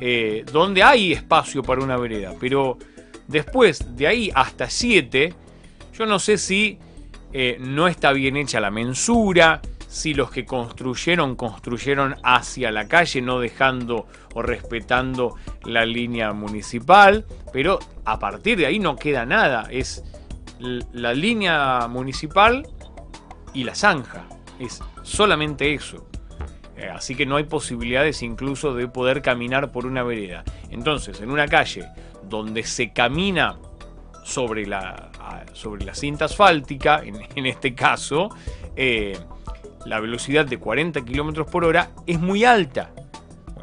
eh, 0.00 0.44
donde 0.52 0.82
hay 0.82 1.12
espacio 1.12 1.62
para 1.62 1.82
una 1.82 1.96
vereda, 1.96 2.32
pero 2.40 2.78
después 3.26 3.96
de 3.96 4.06
ahí 4.06 4.30
hasta 4.34 4.68
7, 4.68 5.34
yo 5.96 6.06
no 6.06 6.18
sé 6.18 6.38
si 6.38 6.78
eh, 7.32 7.58
no 7.60 7.88
está 7.88 8.12
bien 8.12 8.36
hecha 8.36 8.58
la 8.58 8.70
mensura, 8.70 9.60
si 9.88 10.12
los 10.14 10.30
que 10.30 10.44
construyeron 10.44 11.34
construyeron 11.34 12.16
hacia 12.22 12.70
la 12.70 12.88
calle, 12.88 13.22
no 13.22 13.40
dejando 13.40 14.06
o 14.34 14.42
respetando 14.42 15.36
la 15.64 15.86
línea 15.86 16.32
municipal, 16.32 17.24
pero 17.52 17.78
a 18.04 18.18
partir 18.18 18.58
de 18.58 18.66
ahí 18.66 18.78
no 18.78 18.96
queda 18.96 19.24
nada, 19.24 19.66
es 19.70 20.04
la 20.58 21.14
línea 21.14 21.86
municipal 21.88 22.66
y 23.54 23.64
la 23.64 23.74
zanja, 23.74 24.26
es 24.58 24.80
solamente 25.02 25.72
eso. 25.72 26.07
Eh, 26.78 26.88
así 26.88 27.16
que 27.16 27.26
no 27.26 27.36
hay 27.36 27.44
posibilidades 27.44 28.22
incluso 28.22 28.72
de 28.72 28.86
poder 28.86 29.20
caminar 29.20 29.72
por 29.72 29.84
una 29.84 30.04
vereda. 30.04 30.44
Entonces, 30.70 31.20
en 31.20 31.30
una 31.30 31.48
calle 31.48 31.88
donde 32.22 32.62
se 32.62 32.92
camina 32.92 33.58
sobre 34.24 34.66
la, 34.66 35.10
sobre 35.54 35.84
la 35.84 35.94
cinta 35.94 36.26
asfáltica, 36.26 37.02
en, 37.34 37.46
este 37.46 37.74
caso, 37.74 38.28
eh, 38.76 39.18
la 39.86 39.98
velocidad 39.98 40.46
de 40.46 40.58
40 40.58 41.04
km 41.04 41.44
por 41.46 41.64
hora 41.64 41.90
es 42.06 42.20
muy 42.20 42.44
alta. 42.44 42.92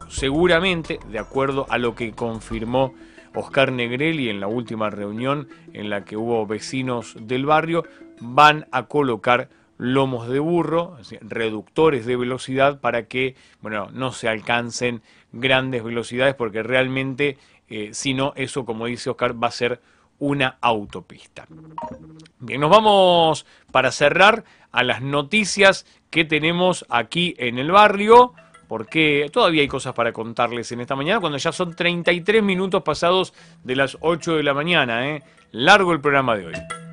seguramente, 0.10 1.00
de 1.10 1.20
acuerdo 1.20 1.66
a 1.70 1.78
lo 1.78 1.96
que 1.96 2.12
confirmó 2.12 2.94
Oscar 3.34 3.72
Negrelli 3.72 4.30
en 4.30 4.40
la 4.40 4.48
última 4.48 4.90
reunión 4.90 5.48
en 5.74 5.90
la 5.90 6.04
que 6.04 6.18
hubo 6.18 6.46
vecinos 6.46 7.16
del 7.20 7.46
barrio, 7.46 7.84
van 8.20 8.68
a 8.72 8.84
colocar 8.84 9.50
lomos 9.78 10.28
de 10.28 10.40
burro, 10.40 10.98
reductores 11.22 12.06
de 12.06 12.16
velocidad 12.16 12.80
para 12.80 13.08
que 13.08 13.36
bueno, 13.62 13.90
no 13.92 14.12
se 14.12 14.28
alcancen 14.28 15.02
grandes 15.32 15.84
velocidades 15.84 16.36
porque 16.36 16.64
realmente 16.64 17.38
eh, 17.68 17.90
si 17.94 18.14
no 18.14 18.34
eso 18.36 18.66
como 18.66 18.86
dice 18.86 19.10
Oscar 19.10 19.42
va 19.42 19.48
a 19.48 19.52
ser 19.52 19.82
una 20.20 20.58
autopista. 20.62 21.46
Bien, 22.40 22.62
nos 22.62 22.70
vamos 22.70 23.46
para 23.72 23.92
cerrar 23.92 24.44
a 24.72 24.84
las 24.84 25.02
noticias 25.02 25.86
que 26.10 26.26
tenemos 26.26 26.86
aquí 26.90 27.36
en 27.38 27.58
el 27.58 27.72
barrio, 27.72 28.34
porque 28.68 29.30
todavía 29.32 29.62
hay 29.62 29.68
cosas 29.68 29.94
para 29.94 30.14
contarles 30.14 30.72
en 30.72 30.82
esta 30.82 30.96
mañana, 30.96 31.20
cuando 31.20 31.38
ya 31.38 31.52
son 31.52 31.76
33 31.76 32.42
minutos 32.42 32.84
pasados 32.84 33.34
de 33.64 33.76
las 33.76 33.98
8 34.02 34.36
de 34.36 34.44
la 34.44 34.54
mañana. 34.54 35.10
¿eh? 35.10 35.24
Largo 35.52 35.92
el 35.92 36.02
programa 36.02 36.36
de 36.36 36.48
hoy. 36.48 36.85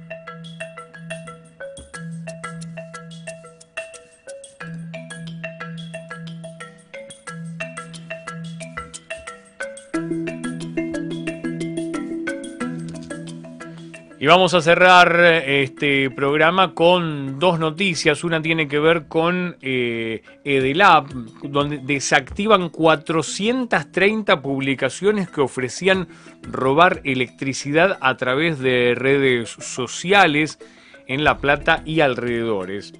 Y 14.23 14.27
vamos 14.27 14.55
a 14.55 14.61
cerrar 14.61 15.21
este 15.21 16.09
programa 16.09 16.75
con 16.75 17.41
dos 17.41 17.59
noticias. 17.59 18.23
Una 18.23 18.41
tiene 18.41 18.69
que 18.69 18.79
ver 18.79 19.09
con 19.09 19.57
eh, 19.61 20.23
Edelab, 20.45 21.09
donde 21.43 21.79
desactivan 21.79 22.69
430 22.69 24.41
publicaciones 24.41 25.29
que 25.29 25.41
ofrecían 25.41 26.07
robar 26.43 27.01
electricidad 27.03 27.99
a 28.01 28.17
través 28.17 28.61
de 28.61 28.95
redes 28.95 29.51
sociales 29.59 30.61
en 31.09 31.25
La 31.25 31.39
Plata 31.39 31.83
y 31.85 31.99
alrededores. 31.99 32.95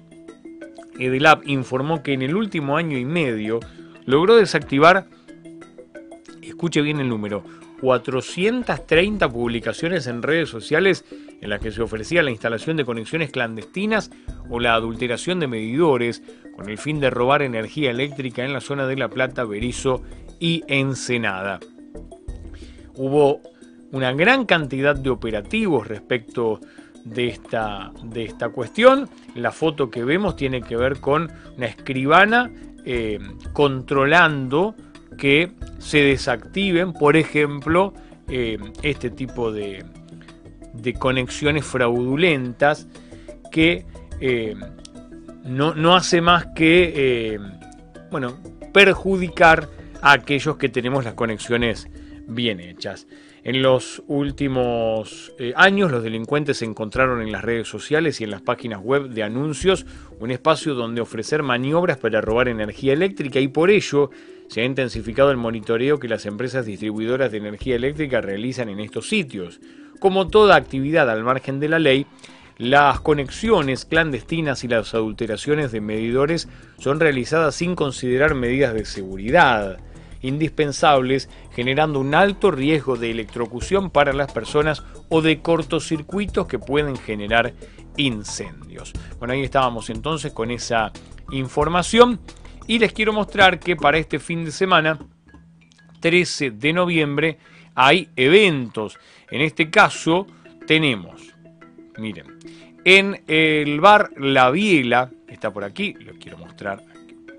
Edelab 0.99 1.43
informó 1.45 2.03
que 2.03 2.11
en 2.11 2.21
el 2.21 2.35
último 2.35 2.75
año 2.75 2.97
y 2.97 3.05
medio 3.05 3.61
logró 4.03 4.35
desactivar, 4.35 5.05
escuche 6.41 6.81
bien 6.81 6.99
el 6.99 7.07
número, 7.07 7.45
430 7.83 9.27
publicaciones 9.27 10.07
en 10.07 10.23
redes 10.23 10.47
sociales 10.47 11.03
en 11.41 11.49
las 11.49 11.59
que 11.59 11.69
se 11.69 11.81
ofrecía 11.81 12.23
la 12.23 12.31
instalación 12.31 12.77
de 12.77 12.85
conexiones 12.85 13.29
clandestinas 13.29 14.09
o 14.49 14.61
la 14.61 14.73
adulteración 14.73 15.41
de 15.41 15.47
medidores 15.47 16.23
con 16.55 16.69
el 16.69 16.77
fin 16.77 17.01
de 17.01 17.09
robar 17.09 17.41
energía 17.41 17.91
eléctrica 17.91 18.45
en 18.45 18.53
la 18.53 18.61
zona 18.61 18.87
de 18.87 18.95
La 18.95 19.09
Plata, 19.09 19.43
Berizo 19.43 20.01
y 20.39 20.63
Ensenada. 20.69 21.59
Hubo 22.95 23.41
una 23.91 24.13
gran 24.13 24.45
cantidad 24.45 24.95
de 24.95 25.09
operativos 25.09 25.85
respecto 25.85 26.61
de 27.03 27.27
esta, 27.27 27.91
de 28.01 28.23
esta 28.23 28.47
cuestión. 28.47 29.09
La 29.35 29.51
foto 29.51 29.89
que 29.89 30.05
vemos 30.05 30.37
tiene 30.37 30.61
que 30.61 30.77
ver 30.77 31.01
con 31.01 31.29
una 31.57 31.65
escribana 31.65 32.49
eh, 32.85 33.19
controlando 33.51 34.73
que 35.17 35.51
se 35.79 35.99
desactiven, 35.99 36.93
por 36.93 37.17
ejemplo, 37.17 37.93
eh, 38.27 38.57
este 38.81 39.09
tipo 39.09 39.51
de, 39.51 39.83
conexiones 40.97 41.65
fraudulentas 41.65 42.87
que 43.51 43.85
eh, 44.19 44.55
no, 45.43 45.95
hace 45.95 46.21
más 46.21 46.47
que 46.55 46.93
eh, 46.95 47.39
bueno, 48.11 48.37
perjudicar 48.73 49.69
a 50.01 50.13
aquellos 50.13 50.57
que 50.57 50.69
tenemos 50.69 51.03
las 51.03 51.13
conexiones 51.13 51.87
bien 52.27 52.59
hechas. 52.59 53.07
En 53.45 53.61
los 53.61 54.01
últimos 54.07 55.33
años 55.55 55.91
los 55.91 56.01
delincuentes 56.01 56.61
encontraron 56.61 57.21
en 57.21 57.33
las 57.33 57.43
redes 57.43 57.67
sociales 57.67 58.21
y 58.21 58.23
en 58.23 58.31
las 58.31 58.41
páginas 58.41 58.79
web 58.81 59.09
de 59.09 59.21
anuncios 59.21 59.85
un 60.21 60.31
espacio 60.31 60.75
donde 60.75 61.01
ofrecer 61.01 61.43
maniobras 61.43 61.97
para 61.97 62.21
robar 62.21 62.47
energía 62.47 62.93
eléctrica 62.93 63.41
y 63.41 63.49
por 63.49 63.69
ello 63.69 64.11
se 64.47 64.61
ha 64.61 64.65
intensificado 64.65 65.29
el 65.29 65.35
monitoreo 65.35 65.99
que 65.99 66.07
las 66.07 66.25
empresas 66.25 66.65
distribuidoras 66.65 67.33
de 67.33 67.39
energía 67.39 67.75
eléctrica 67.75 68.21
realizan 68.21 68.69
en 68.69 68.79
estos 68.79 69.09
sitios. 69.09 69.59
Como 69.99 70.29
toda 70.29 70.55
actividad 70.55 71.09
al 71.09 71.23
margen 71.23 71.59
de 71.59 71.67
la 71.67 71.79
ley, 71.79 72.05
las 72.57 73.01
conexiones 73.01 73.83
clandestinas 73.83 74.63
y 74.63 74.69
las 74.69 74.93
adulteraciones 74.93 75.73
de 75.73 75.81
medidores 75.81 76.47
son 76.77 77.01
realizadas 77.01 77.55
sin 77.55 77.75
considerar 77.75 78.35
medidas 78.35 78.73
de 78.73 78.85
seguridad 78.85 79.79
indispensables, 80.23 81.29
generando 81.53 81.99
un 81.99 82.15
alto 82.15 82.49
riesgo 82.49 82.97
de 82.97 83.11
electrocución 83.11 83.91
para 83.91 84.13
las 84.13 84.31
personas 84.31 84.83
o 85.09 85.21
de 85.21 85.41
cortocircuitos 85.41 86.47
que 86.47 86.57
pueden 86.57 86.97
generar 86.97 87.53
incendios. 87.97 88.91
Bueno, 89.19 89.35
ahí 89.35 89.43
estábamos 89.43 89.89
entonces 89.91 90.33
con 90.33 90.49
esa 90.49 90.91
información. 91.31 92.19
Y 92.65 92.79
les 92.79 92.93
quiero 92.93 93.13
mostrar 93.13 93.59
que 93.59 93.75
para 93.75 93.97
este 93.97 94.19
fin 94.19 94.45
de 94.45 94.51
semana, 94.51 94.97
13 95.99 96.51
de 96.51 96.73
noviembre, 96.73 97.37
hay 97.75 98.09
eventos. 98.15 98.97
En 99.29 99.41
este 99.41 99.69
caso 99.69 100.27
tenemos, 100.65 101.33
miren, 101.97 102.39
en 102.85 103.23
el 103.27 103.79
bar 103.81 104.11
La 104.17 104.49
Biela, 104.51 105.09
está 105.27 105.51
por 105.51 105.63
aquí, 105.63 105.93
lo 105.93 106.13
quiero 106.13 106.37
mostrar 106.37 106.83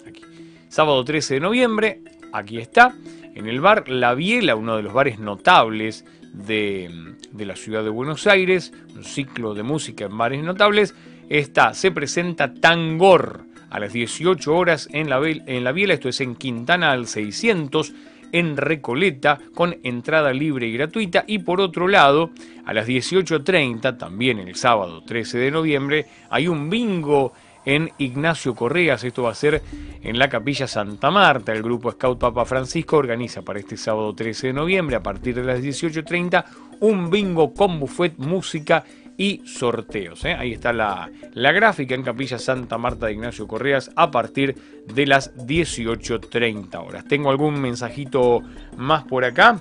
aquí, 0.06 0.22
sábado 0.68 1.04
13 1.04 1.34
de 1.34 1.40
noviembre, 1.40 2.00
aquí 2.34 2.58
está, 2.58 2.94
en 3.34 3.46
el 3.46 3.60
bar 3.60 3.88
La 3.88 4.14
Biela, 4.14 4.56
uno 4.56 4.76
de 4.76 4.82
los 4.82 4.92
bares 4.92 5.18
notables 5.18 6.04
de, 6.32 7.14
de, 7.30 7.46
la 7.46 7.56
ciudad 7.56 7.84
de 7.84 7.90
Buenos 7.90 8.26
Aires, 8.26 8.72
un 8.94 9.04
ciclo 9.04 9.54
de 9.54 9.62
música 9.62 10.04
en 10.04 10.18
bares 10.18 10.42
notables, 10.42 10.94
está, 11.28 11.72
se 11.74 11.92
presenta 11.92 12.52
Tangor, 12.52 13.44
a 13.70 13.80
las 13.80 13.92
18 13.92 14.54
horas 14.54 14.88
en 14.92 15.10
la, 15.10 15.20
en 15.26 15.64
la 15.64 15.72
Biela, 15.72 15.94
esto 15.94 16.08
es 16.08 16.20
en 16.20 16.36
Quintana 16.36 16.92
al 16.92 17.08
600, 17.08 17.92
en 18.30 18.56
Recoleta, 18.56 19.40
con 19.52 19.76
entrada 19.82 20.32
libre 20.32 20.68
y 20.68 20.72
gratuita. 20.74 21.24
Y 21.26 21.40
por 21.40 21.60
otro 21.60 21.88
lado, 21.88 22.30
a 22.66 22.72
las 22.72 22.86
18.30, 22.86 23.98
también 23.98 24.38
el 24.38 24.54
sábado 24.54 25.02
13 25.02 25.38
de 25.38 25.50
noviembre, 25.50 26.06
hay 26.30 26.46
un 26.46 26.70
bingo 26.70 27.32
en 27.64 27.90
Ignacio 27.98 28.54
Correas. 28.54 29.04
Esto 29.04 29.22
va 29.22 29.30
a 29.30 29.34
ser 29.34 29.62
en 30.02 30.18
la 30.18 30.28
Capilla 30.28 30.66
Santa 30.66 31.10
Marta. 31.10 31.52
El 31.52 31.62
grupo 31.62 31.90
Scout 31.92 32.18
Papa 32.18 32.44
Francisco 32.44 32.96
organiza 32.96 33.42
para 33.42 33.58
este 33.58 33.76
sábado 33.76 34.14
13 34.14 34.48
de 34.48 34.52
noviembre, 34.52 34.96
a 34.96 35.02
partir 35.02 35.34
de 35.34 35.44
las 35.44 35.60
18.30, 35.60 36.44
un 36.80 37.10
bingo 37.10 37.54
con 37.54 37.80
buffet, 37.80 38.16
música 38.18 38.84
y 39.16 39.42
sorteos. 39.46 40.24
¿eh? 40.24 40.34
Ahí 40.34 40.52
está 40.52 40.72
la, 40.72 41.10
la, 41.32 41.52
gráfica 41.52 41.94
en 41.94 42.02
Capilla 42.02 42.38
Santa 42.38 42.78
Marta 42.78 43.06
de 43.06 43.12
Ignacio 43.12 43.46
Correas 43.46 43.90
a 43.96 44.10
partir 44.10 44.56
de 44.92 45.06
las 45.06 45.34
18.30 45.36 46.74
horas. 46.84 47.04
Tengo 47.06 47.30
algún 47.30 47.60
mensajito 47.60 48.42
más 48.76 49.04
por 49.04 49.24
acá. 49.24 49.60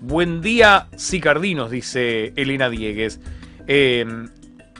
Buen 0.00 0.42
día, 0.42 0.88
Sicardinos, 0.96 1.70
dice 1.70 2.32
Elena 2.36 2.68
Diegues. 2.68 3.20
Eh, 3.66 4.04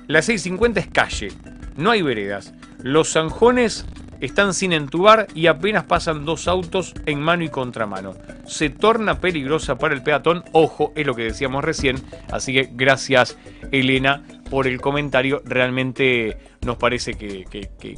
la 0.06 0.20
650 0.20 0.80
es 0.80 0.88
calle, 0.88 1.28
no 1.76 1.90
hay 1.90 2.02
veredas. 2.02 2.54
Los 2.78 3.12
zanjones 3.12 3.86
están 4.20 4.54
sin 4.54 4.72
entubar 4.72 5.26
y 5.34 5.46
apenas 5.46 5.84
pasan 5.84 6.24
dos 6.24 6.48
autos 6.48 6.94
en 7.06 7.20
mano 7.20 7.44
y 7.44 7.48
contramano. 7.48 8.14
Se 8.46 8.70
torna 8.70 9.20
peligrosa 9.20 9.76
para 9.78 9.94
el 9.94 10.02
peatón, 10.02 10.44
ojo, 10.52 10.92
es 10.94 11.06
lo 11.06 11.14
que 11.14 11.24
decíamos 11.24 11.64
recién, 11.64 11.96
así 12.30 12.52
que 12.52 12.70
gracias 12.72 13.36
Elena 13.70 14.22
por 14.50 14.66
el 14.66 14.80
comentario, 14.80 15.42
realmente 15.44 16.38
nos 16.64 16.76
parece 16.76 17.14
que, 17.14 17.44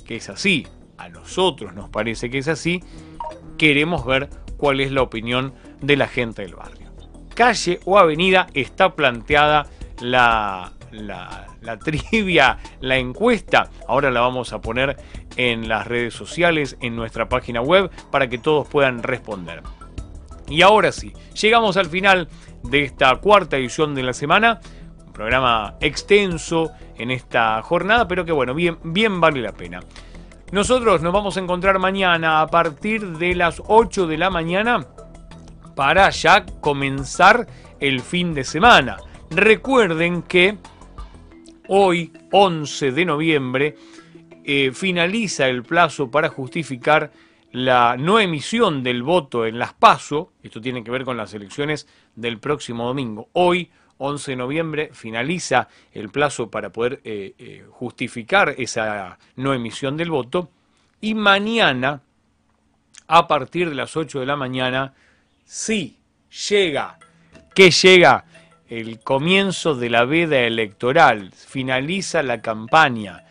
es 0.09 0.29
así, 0.29 0.67
a 0.99 1.09
nosotros 1.09 1.75
nos 1.75 1.89
parece 1.91 2.31
que 2.31 2.39
es 2.39 2.49
así, 2.49 2.83
queremos 3.59 4.07
ver 4.07 4.29
cuál 4.57 4.81
es 4.81 4.93
la 4.93 5.03
opinión 5.03 5.55
de 5.81 5.97
la 5.97 6.09
gente 6.09 6.43
del 6.43 6.55
barrio. 6.55 6.91
Calle 7.35 7.81
o 7.85 7.99
avenida 7.99 8.47
está 8.55 8.95
planteada 8.95 9.67
la, 10.01 10.73
la 11.67 11.79
trivia, 11.79 12.57
la 12.81 12.97
encuesta. 12.97 13.69
Ahora 13.87 14.11
la 14.11 14.21
vamos 14.21 14.53
a 14.55 14.61
poner 14.61 14.97
en 15.37 15.69
las 15.69 15.87
redes 15.87 16.15
sociales, 16.15 16.79
en 16.81 16.97
nuestra 16.97 17.29
página 17.29 17.61
web, 17.61 17.91
para 18.11 18.29
que 18.29 18.39
todos 18.39 18.67
puedan 18.69 19.03
responder. 19.03 19.63
Y 20.49 20.63
ahora 20.63 20.93
sí, 20.93 21.13
llegamos 21.35 21.77
al 21.77 21.87
final 21.87 22.29
de 22.63 22.85
esta 22.85 23.17
cuarta 23.17 23.57
edición 23.57 23.95
de 23.95 24.05
la 24.05 24.13
semana. 24.13 24.61
Un 25.05 25.13
programa 25.13 25.75
extenso 25.81 26.71
en 26.97 27.11
esta 27.11 27.61
jornada, 27.63 28.07
pero 28.07 28.25
que 28.25 28.33
bueno, 28.33 28.55
bien, 28.55 29.21
vale 29.21 29.41
la 29.41 29.53
pena. 29.53 29.81
Nosotros 30.53 31.03
nos 31.03 31.13
vamos 31.13 31.37
a 31.37 31.41
encontrar 31.41 31.81
mañana 31.81 32.41
a 32.41 32.47
partir 32.47 33.19
de 33.19 33.35
las 33.35 33.61
8 33.67 34.07
de 34.07 34.19
la 34.19 34.31
mañana 34.31 34.87
para 35.75 36.09
ya 36.11 36.47
comenzar 36.61 37.49
el 37.81 38.01
fin 38.01 38.33
de 38.33 38.45
semana. 38.45 38.99
Recuerden 39.31 40.23
que 40.23 40.57
hoy, 41.69 42.13
11 42.31 42.93
de 42.93 43.05
noviembre, 43.05 43.77
eh, 44.45 44.71
finaliza 44.73 45.49
el 45.49 45.63
plazo 45.63 46.11
para 46.11 46.29
justificar 46.29 47.11
la 47.53 47.97
no 47.97 48.21
emisión 48.21 48.83
del 48.83 49.03
voto 49.03 49.47
en 49.47 49.59
las 49.59 49.73
PASO, 49.73 50.33
esto 50.43 50.61
tiene 50.61 50.85
que 50.85 50.91
ver 50.91 51.05
con 51.05 51.17
las 51.17 51.33
elecciones 51.35 51.89
del 52.15 52.39
próximo 52.39 52.87
domingo. 52.87 53.29
Hoy, 53.33 53.71
11 53.99 54.33
de 54.33 54.37
noviembre, 54.37 54.91
finaliza 54.93 55.69
el 55.93 56.11
plazo 56.11 56.51
para 56.51 56.71
poder 56.71 57.01
eh, 57.03 57.35
eh, 57.39 57.65
justificar 57.71 58.55
esa 58.59 59.19
no 59.37 59.55
emisión 59.55 59.97
del 59.97 60.11
voto. 60.11 60.51
Y 61.01 61.15
mañana, 61.15 62.03
a 63.09 63.27
partir 63.27 63.69
de 63.71 63.75
las 63.75 63.97
8 63.97 64.21
de 64.21 64.27
la 64.27 64.37
mañana, 64.37 64.93
sí 65.45 65.99
llega, 66.49 66.99
que 67.55 67.71
llega 67.71 68.25
el 68.69 69.01
comienzo 69.01 69.75
de 69.75 69.91
la 69.91 70.05
veda 70.05 70.41
electoral, 70.41 71.31
finaliza 71.33 72.23
la 72.23 72.41
campaña. 72.41 73.25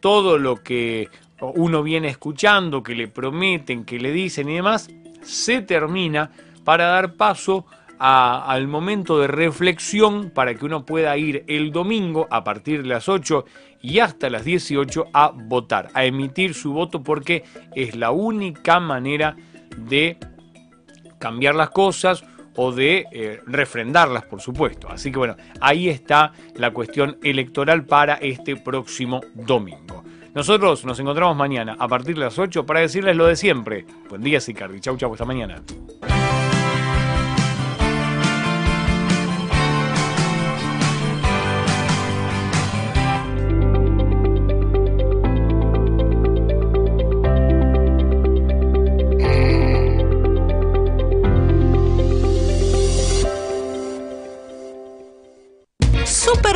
Todo 0.00 0.38
lo 0.38 0.62
que 0.62 1.08
uno 1.40 1.82
viene 1.82 2.08
escuchando, 2.08 2.82
que 2.82 2.94
le 2.94 3.08
prometen, 3.08 3.84
que 3.84 3.98
le 3.98 4.12
dicen 4.12 4.48
y 4.48 4.54
demás, 4.54 4.88
se 5.22 5.62
termina 5.62 6.30
para 6.64 6.86
dar 6.86 7.14
paso 7.14 7.66
al 7.98 8.66
momento 8.66 9.18
de 9.20 9.26
reflexión 9.26 10.30
para 10.30 10.54
que 10.54 10.64
uno 10.64 10.86
pueda 10.86 11.16
ir 11.18 11.44
el 11.48 11.70
domingo 11.70 12.26
a 12.30 12.42
partir 12.44 12.82
de 12.82 12.88
las 12.88 13.10
8 13.10 13.44
y 13.82 13.98
hasta 13.98 14.30
las 14.30 14.44
18 14.44 15.08
a 15.12 15.30
votar, 15.34 15.88
a 15.92 16.04
emitir 16.06 16.54
su 16.54 16.72
voto 16.72 17.02
porque 17.02 17.44
es 17.74 17.96
la 17.96 18.10
única 18.10 18.80
manera 18.80 19.36
de 19.76 20.16
cambiar 21.18 21.54
las 21.54 21.70
cosas 21.70 22.24
o 22.62 22.72
de 22.72 23.06
eh, 23.10 23.40
refrendarlas, 23.46 24.24
por 24.24 24.42
supuesto. 24.42 24.86
Así 24.90 25.10
que 25.10 25.16
bueno, 25.16 25.34
ahí 25.62 25.88
está 25.88 26.32
la 26.56 26.72
cuestión 26.72 27.16
electoral 27.22 27.86
para 27.86 28.16
este 28.16 28.54
próximo 28.54 29.22
domingo. 29.32 30.04
Nosotros 30.34 30.84
nos 30.84 31.00
encontramos 31.00 31.34
mañana 31.38 31.74
a 31.78 31.88
partir 31.88 32.16
de 32.16 32.20
las 32.20 32.38
8 32.38 32.66
para 32.66 32.80
decirles 32.80 33.16
lo 33.16 33.26
de 33.26 33.36
siempre. 33.36 33.86
Buen 34.10 34.20
día, 34.20 34.40
Sicardi. 34.40 34.78
Chau, 34.78 34.98
chau, 34.98 35.10
hasta 35.10 35.24
mañana. 35.24 35.62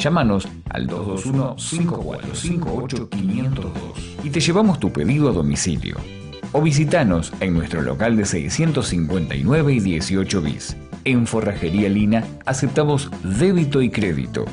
Llámanos 0.00 0.48
al 0.70 0.88
221-5458-502 0.88 3.70
y 4.24 4.30
te 4.30 4.40
llevamos 4.40 4.80
tu 4.80 4.90
pedido 4.90 5.28
a 5.28 5.32
domicilio. 5.32 5.98
O 6.52 6.62
visitanos 6.62 7.34
en 7.40 7.52
nuestro 7.52 7.82
local 7.82 8.16
de 8.16 8.24
659 8.24 9.74
y 9.74 9.80
18 9.80 10.40
bis. 10.40 10.74
En 11.04 11.26
Forrajería 11.26 11.90
Lina 11.90 12.24
aceptamos 12.46 13.10
débito 13.22 13.82
y 13.82 13.90
crédito. 13.90 14.46